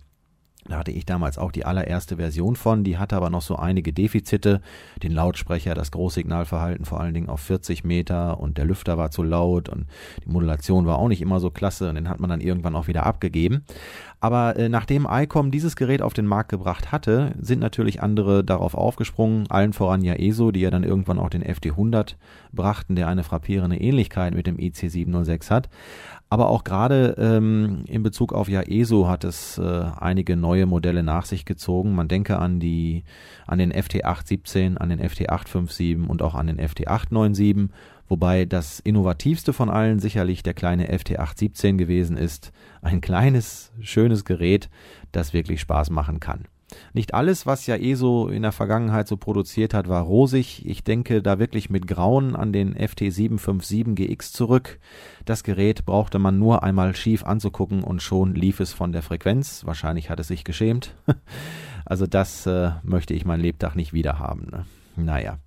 da 0.67 0.77
hatte 0.77 0.91
ich 0.91 1.05
damals 1.05 1.37
auch 1.37 1.51
die 1.51 1.65
allererste 1.65 2.17
Version 2.17 2.55
von, 2.55 2.83
die 2.83 2.97
hatte 2.97 3.15
aber 3.15 3.29
noch 3.29 3.43
so 3.43 3.55
einige 3.55 3.93
Defizite. 3.93 4.61
Den 5.03 5.11
Lautsprecher, 5.11 5.75
das 5.75 5.91
Großsignalverhalten 5.91 6.85
vor 6.85 6.99
allen 6.99 7.13
Dingen 7.13 7.29
auf 7.29 7.39
40 7.41 7.83
Meter 7.83 8.39
und 8.39 8.57
der 8.57 8.65
Lüfter 8.65 8.97
war 8.97 9.11
zu 9.11 9.21
laut 9.21 9.69
und 9.69 9.85
die 10.23 10.29
Modulation 10.29 10.87
war 10.87 10.97
auch 10.97 11.07
nicht 11.07 11.21
immer 11.21 11.39
so 11.39 11.51
klasse 11.51 11.89
und 11.89 11.95
den 11.95 12.09
hat 12.09 12.19
man 12.19 12.29
dann 12.29 12.41
irgendwann 12.41 12.75
auch 12.75 12.87
wieder 12.87 13.05
abgegeben. 13.05 13.63
Aber 14.19 14.55
äh, 14.55 14.69
nachdem 14.69 15.07
ICOM 15.07 15.51
dieses 15.51 15.75
Gerät 15.75 16.01
auf 16.01 16.13
den 16.13 16.25
Markt 16.25 16.49
gebracht 16.49 16.91
hatte, 16.91 17.33
sind 17.39 17.59
natürlich 17.59 18.01
andere 18.01 18.43
darauf 18.43 18.73
aufgesprungen, 18.73 19.45
allen 19.51 19.71
voran 19.71 20.03
ja 20.03 20.15
ESO, 20.15 20.51
die 20.51 20.61
ja 20.61 20.71
dann 20.71 20.83
irgendwann 20.83 21.19
auch 21.19 21.29
den 21.29 21.43
FD100 21.43 22.15
brachten, 22.51 22.95
der 22.95 23.07
eine 23.07 23.23
frappierende 23.23 23.77
Ähnlichkeit 23.77 24.33
mit 24.33 24.47
dem 24.47 24.57
IC706 24.57 25.51
hat. 25.51 25.69
Aber 26.35 26.49
auch 26.49 26.65
gerade 26.65 27.15
ähm, 27.17 27.85
in 27.87 28.03
Bezug 28.03 28.33
auf 28.33 28.49
ja 28.49 28.59
ESO 28.59 29.07
hat 29.07 29.23
es 29.23 29.57
äh, 29.57 29.85
einige 29.97 30.35
neue 30.35 30.65
Modelle 30.65 31.01
nach 31.01 31.23
sich 31.23 31.45
gezogen. 31.45 31.95
Man 31.95 32.09
denke 32.09 32.39
an 32.39 32.59
die, 32.59 33.05
an 33.47 33.57
den 33.57 33.71
FT817, 33.71 34.75
an 34.75 34.89
den 34.89 34.99
FT857 34.99 36.05
und 36.05 36.21
auch 36.21 36.35
an 36.35 36.47
den 36.47 36.59
FT897, 36.59 37.69
wobei 38.09 38.43
das 38.43 38.81
innovativste 38.81 39.53
von 39.53 39.69
allen 39.69 39.99
sicherlich 39.99 40.43
der 40.43 40.53
kleine 40.53 40.93
FT817 40.93 41.77
gewesen 41.77 42.17
ist. 42.17 42.51
Ein 42.81 42.99
kleines, 42.99 43.71
schönes 43.79 44.25
Gerät, 44.25 44.69
das 45.13 45.31
wirklich 45.31 45.61
Spaß 45.61 45.89
machen 45.89 46.19
kann. 46.19 46.49
Nicht 46.93 47.13
alles, 47.13 47.45
was 47.45 47.67
ja 47.67 47.75
ESO 47.75 48.27
in 48.27 48.41
der 48.41 48.51
Vergangenheit 48.51 49.07
so 49.07 49.17
produziert 49.17 49.73
hat, 49.73 49.87
war 49.87 50.01
rosig. 50.01 50.65
Ich 50.65 50.83
denke 50.83 51.21
da 51.21 51.39
wirklich 51.39 51.69
mit 51.69 51.87
Grauen 51.87 52.35
an 52.35 52.53
den 52.53 52.75
FT757 52.75 53.93
GX 53.93 54.31
zurück. 54.31 54.79
Das 55.25 55.43
Gerät 55.43 55.85
brauchte 55.85 56.19
man 56.19 56.39
nur 56.39 56.63
einmal 56.63 56.95
schief 56.95 57.23
anzugucken 57.23 57.83
und 57.83 58.01
schon 58.01 58.33
lief 58.33 58.59
es 58.59 58.73
von 58.73 58.91
der 58.91 59.03
Frequenz. 59.03 59.65
Wahrscheinlich 59.65 60.09
hat 60.09 60.19
es 60.19 60.27
sich 60.27 60.43
geschämt. 60.43 60.95
Also 61.87 62.07
das 62.07 62.47
äh, 62.47 62.71
möchte 62.81 63.13
ich 63.13 63.25
mein 63.25 63.39
Lebtag 63.39 63.75
nicht 63.75 63.93
wieder 63.93 64.17
haben. 64.17 64.47
Ne? 64.51 64.65
Naja, 64.95 65.37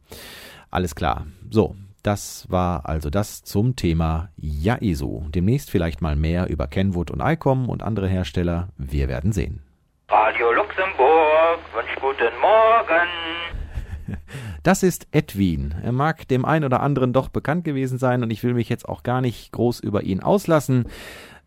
alles 0.70 0.94
klar. 0.94 1.26
So, 1.50 1.74
das 2.04 2.46
war 2.48 2.88
also 2.88 3.10
das 3.10 3.42
zum 3.42 3.74
Thema 3.74 4.28
Ja-ESO. 4.36 5.26
Demnächst 5.34 5.68
vielleicht 5.68 6.00
mal 6.00 6.14
mehr 6.14 6.48
über 6.48 6.68
Kenwood 6.68 7.10
und 7.10 7.20
ICOM 7.20 7.68
und 7.68 7.82
andere 7.82 8.06
Hersteller. 8.06 8.68
Wir 8.76 9.08
werden 9.08 9.32
sehen. 9.32 9.62
Radio 10.10 10.52
Luxemburg 10.52 11.60
wünscht 11.74 12.00
guten 12.00 12.40
Morgen. 12.40 14.16
Das 14.62 14.82
ist 14.82 15.06
Edwin. 15.10 15.74
Er 15.82 15.92
mag 15.92 16.26
dem 16.28 16.46
einen 16.46 16.64
oder 16.64 16.80
anderen 16.80 17.12
doch 17.12 17.28
bekannt 17.28 17.64
gewesen 17.64 17.98
sein 17.98 18.22
und 18.22 18.30
ich 18.30 18.42
will 18.42 18.54
mich 18.54 18.70
jetzt 18.70 18.88
auch 18.88 19.02
gar 19.02 19.20
nicht 19.20 19.52
groß 19.52 19.80
über 19.80 20.02
ihn 20.02 20.20
auslassen. 20.20 20.86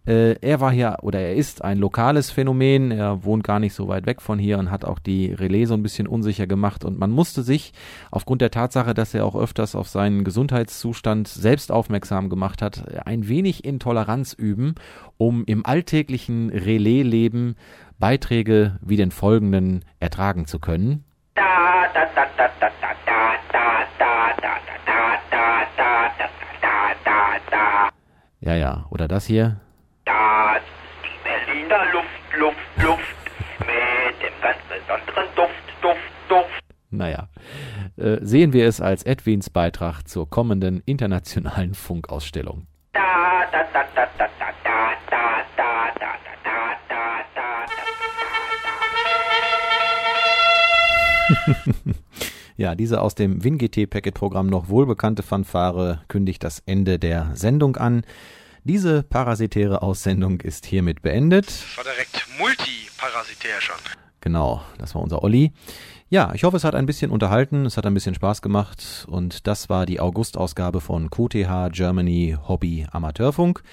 Äh, 0.05 0.33
er 0.41 0.59
war 0.59 0.71
hier 0.71 0.97
oder 1.01 1.19
er 1.19 1.35
ist 1.35 1.63
ein 1.63 1.77
lokales 1.77 2.31
Phänomen. 2.31 2.91
Er 2.91 3.23
wohnt 3.23 3.43
gar 3.43 3.59
nicht 3.59 3.73
so 3.73 3.87
weit 3.87 4.05
weg 4.05 4.21
von 4.21 4.39
hier 4.39 4.57
und 4.57 4.71
hat 4.71 4.83
auch 4.85 4.97
die 4.97 5.31
Relais 5.33 5.65
so 5.65 5.75
ein 5.75 5.83
bisschen 5.83 6.07
unsicher 6.07 6.47
gemacht. 6.47 6.83
Und 6.83 6.97
man 6.97 7.11
musste 7.11 7.43
sich 7.43 7.73
aufgrund 8.09 8.41
der 8.41 8.51
Tatsache, 8.51 8.93
dass 8.93 9.13
er 9.13 9.25
auch 9.25 9.35
öfters 9.35 9.75
auf 9.75 9.87
seinen 9.87 10.23
Gesundheitszustand 10.23 11.27
selbst 11.27 11.71
aufmerksam 11.71 12.29
gemacht 12.29 12.61
hat, 12.61 13.05
ein 13.05 13.27
wenig 13.27 13.63
Intoleranz 13.63 14.33
üben, 14.33 14.75
um 15.17 15.45
im 15.45 15.65
alltäglichen 15.65 16.49
Relais-Leben 16.49 17.55
Beiträge 18.01 18.77
wie 18.81 18.97
den 18.97 19.11
folgenden 19.11 19.85
ertragen 20.01 20.45
zu 20.45 20.59
können. 20.59 21.05
Ja, 28.41 28.55
ja, 28.55 28.85
oder 28.89 29.07
das 29.07 29.27
hier. 29.27 29.61
Ist 30.05 30.63
die 31.03 31.23
Berliner 31.23 31.85
Luft, 31.93 32.07
Luft, 32.37 32.57
Luft 32.83 33.15
mit 33.59 34.21
dem 34.21 34.33
ganz 34.41 34.57
besonderen 34.67 35.27
Duft, 35.35 35.53
Duft, 35.81 36.11
Duft. 36.27 36.63
Naja, 36.89 37.29
äh, 37.97 38.17
sehen 38.21 38.51
wir 38.51 38.67
es 38.67 38.81
als 38.81 39.03
Edwins 39.03 39.49
Beitrag 39.51 40.07
zur 40.07 40.27
kommenden 40.29 40.81
internationalen 40.85 41.75
Funkausstellung. 41.75 42.65
Da, 42.93 43.45
da, 43.51 43.63
da, 43.71 43.83
da, 43.95 44.07
da, 44.17 44.27
da, 44.39 44.51
da, 44.65 44.95
da, 45.09 45.45
da, 45.55 45.55
da, 45.55 45.93
da, 45.99 46.17
da, 46.43 46.60
Ja, 52.57 52.75
diese 52.75 53.01
aus 53.01 53.15
dem 53.15 53.43
WinGT-Packet-Programm 53.43 54.45
noch 54.45 54.69
wohlbekannte 54.69 55.23
Fanfare 55.23 56.03
kündigt 56.07 56.43
das 56.43 56.61
Ende 56.67 56.99
der 56.99 57.31
Sendung 57.33 57.75
an. 57.75 58.03
Diese 58.63 59.01
parasitäre 59.01 59.81
Aussendung 59.81 60.41
ist 60.41 60.67
hiermit 60.67 61.01
beendet. 61.01 61.47
Das 61.47 61.77
war 61.77 61.83
direkt 61.83 62.27
multiparasitär 62.37 63.59
schon. 63.61 63.77
Genau, 64.19 64.61
das 64.77 64.93
war 64.93 65.01
unser 65.01 65.23
Olli. 65.23 65.53
Ja, 66.13 66.33
ich 66.33 66.43
hoffe, 66.43 66.57
es 66.57 66.65
hat 66.65 66.75
ein 66.75 66.85
bisschen 66.85 67.09
unterhalten, 67.09 67.65
es 67.65 67.77
hat 67.77 67.85
ein 67.85 67.93
bisschen 67.93 68.15
Spaß 68.15 68.41
gemacht 68.41 69.07
und 69.09 69.47
das 69.47 69.69
war 69.69 69.85
die 69.85 70.01
August-Ausgabe 70.01 70.81
von 70.81 71.09
QTH 71.09 71.69
Germany 71.71 72.35
Hobby 72.49 72.85
Amateurfunk. 72.91 73.63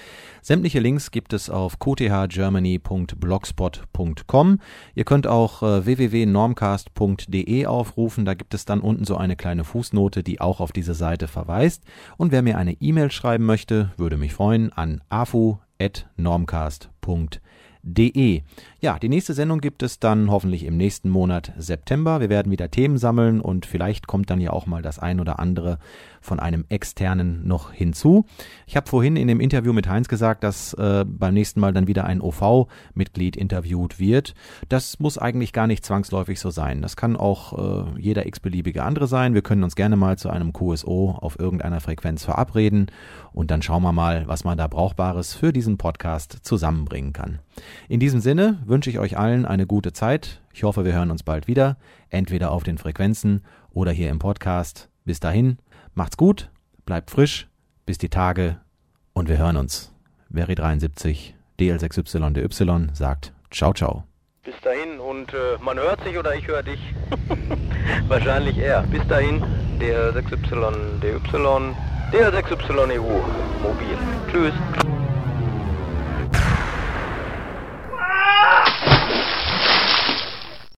Sämtliche 0.41 0.79
Links 0.79 1.11
gibt 1.11 1.33
es 1.33 1.49
auf 1.49 1.79
qthgermany.blogspot.com. 1.79 4.59
Ihr 4.95 5.03
könnt 5.03 5.27
auch 5.27 5.63
äh, 5.63 5.85
www.normcast.de 5.85 7.65
aufrufen, 7.65 8.23
da 8.23 8.35
gibt 8.35 8.53
es 8.53 8.63
dann 8.63 8.79
unten 8.79 9.03
so 9.03 9.17
eine 9.17 9.35
kleine 9.35 9.65
Fußnote, 9.65 10.23
die 10.23 10.39
auch 10.39 10.61
auf 10.61 10.71
diese 10.71 10.93
Seite 10.93 11.27
verweist. 11.27 11.83
Und 12.15 12.31
wer 12.31 12.41
mir 12.41 12.57
eine 12.57 12.77
E-Mail 12.79 13.11
schreiben 13.11 13.45
möchte, 13.45 13.91
würde 13.97 14.15
mich 14.15 14.33
freuen 14.33 14.71
an 14.71 15.01
afu.normcast.de 15.09 17.48
de. 17.81 18.41
Ja, 18.81 18.99
die 18.99 19.09
nächste 19.09 19.33
Sendung 19.33 19.61
gibt 19.61 19.83
es 19.83 19.99
dann 19.99 20.29
hoffentlich 20.31 20.63
im 20.63 20.77
nächsten 20.77 21.09
Monat 21.09 21.53
September. 21.57 22.19
Wir 22.19 22.29
werden 22.29 22.51
wieder 22.51 22.71
Themen 22.71 22.97
sammeln 22.97 23.41
und 23.41 23.65
vielleicht 23.65 24.07
kommt 24.07 24.29
dann 24.29 24.41
ja 24.41 24.51
auch 24.51 24.65
mal 24.65 24.81
das 24.81 24.99
ein 24.99 25.19
oder 25.19 25.39
andere 25.39 25.79
von 26.21 26.39
einem 26.39 26.65
externen 26.69 27.47
noch 27.47 27.71
hinzu. 27.71 28.25
Ich 28.67 28.75
habe 28.75 28.89
vorhin 28.89 29.15
in 29.15 29.27
dem 29.27 29.39
Interview 29.39 29.73
mit 29.73 29.87
Heinz 29.87 30.07
gesagt, 30.07 30.43
dass 30.43 30.73
äh, 30.73 31.05
beim 31.07 31.33
nächsten 31.33 31.59
Mal 31.59 31.73
dann 31.73 31.87
wieder 31.87 32.05
ein 32.05 32.21
OV-Mitglied 32.21 33.35
interviewt 33.35 33.99
wird. 33.99 34.33
Das 34.67 34.99
muss 34.99 35.17
eigentlich 35.17 35.53
gar 35.53 35.67
nicht 35.67 35.85
zwangsläufig 35.85 36.39
so 36.39 36.49
sein. 36.49 36.81
Das 36.81 36.95
kann 36.95 37.15
auch 37.15 37.95
äh, 37.95 37.99
jeder 37.99 38.25
x-beliebige 38.25 38.83
andere 38.83 39.07
sein. 39.07 39.33
Wir 39.33 39.41
können 39.41 39.63
uns 39.63 39.75
gerne 39.75 39.95
mal 39.95 40.17
zu 40.17 40.29
einem 40.29 40.53
QSO 40.53 41.17
auf 41.19 41.39
irgendeiner 41.39 41.81
Frequenz 41.81 42.25
verabreden 42.25 42.87
und 43.31 43.51
dann 43.51 43.61
schauen 43.61 43.83
wir 43.83 43.93
mal, 43.93 44.27
was 44.27 44.43
man 44.43 44.57
da 44.57 44.67
Brauchbares 44.67 45.33
für 45.33 45.53
diesen 45.53 45.77
Podcast 45.77 46.39
zusammenbringen 46.43 47.13
kann. 47.13 47.39
In 47.87 47.99
diesem 47.99 48.19
Sinne 48.19 48.59
wünsche 48.65 48.89
ich 48.89 48.99
euch 48.99 49.17
allen 49.17 49.45
eine 49.45 49.67
gute 49.67 49.93
Zeit. 49.93 50.41
Ich 50.53 50.63
hoffe, 50.63 50.85
wir 50.85 50.93
hören 50.93 51.11
uns 51.11 51.23
bald 51.23 51.47
wieder, 51.47 51.77
entweder 52.09 52.51
auf 52.51 52.63
den 52.63 52.77
Frequenzen 52.77 53.41
oder 53.71 53.91
hier 53.91 54.09
im 54.09 54.19
Podcast. 54.19 54.89
Bis 55.05 55.19
dahin, 55.19 55.57
macht's 55.99 56.17
gut, 56.17 56.49
bleibt 56.85 57.11
frisch, 57.11 57.49
bis 57.85 57.97
die 57.97 58.07
Tage 58.09 58.57
und 59.11 59.27
wir 59.27 59.37
hören 59.37 59.57
uns. 59.57 59.93
Veri 60.33 60.55
73 60.55 61.35
DL6YDY 61.59 62.95
sagt 62.95 63.33
Ciao, 63.51 63.73
ciao. 63.73 64.05
Bis 64.43 64.55
dahin 64.63 64.99
und 64.99 65.33
äh, 65.33 65.57
man 65.61 65.77
hört 65.77 66.01
sich 66.05 66.17
oder 66.17 66.33
ich 66.35 66.47
höre 66.47 66.63
dich. 66.63 66.79
Wahrscheinlich 68.07 68.57
eher. 68.57 68.83
Bis 68.83 69.05
dahin, 69.09 69.43
DL6Y, 69.79 70.99
DY, 71.01 71.17
DL6YEU, 72.13 73.21
mobil. 73.61 73.97
Tschüss. 74.31 74.53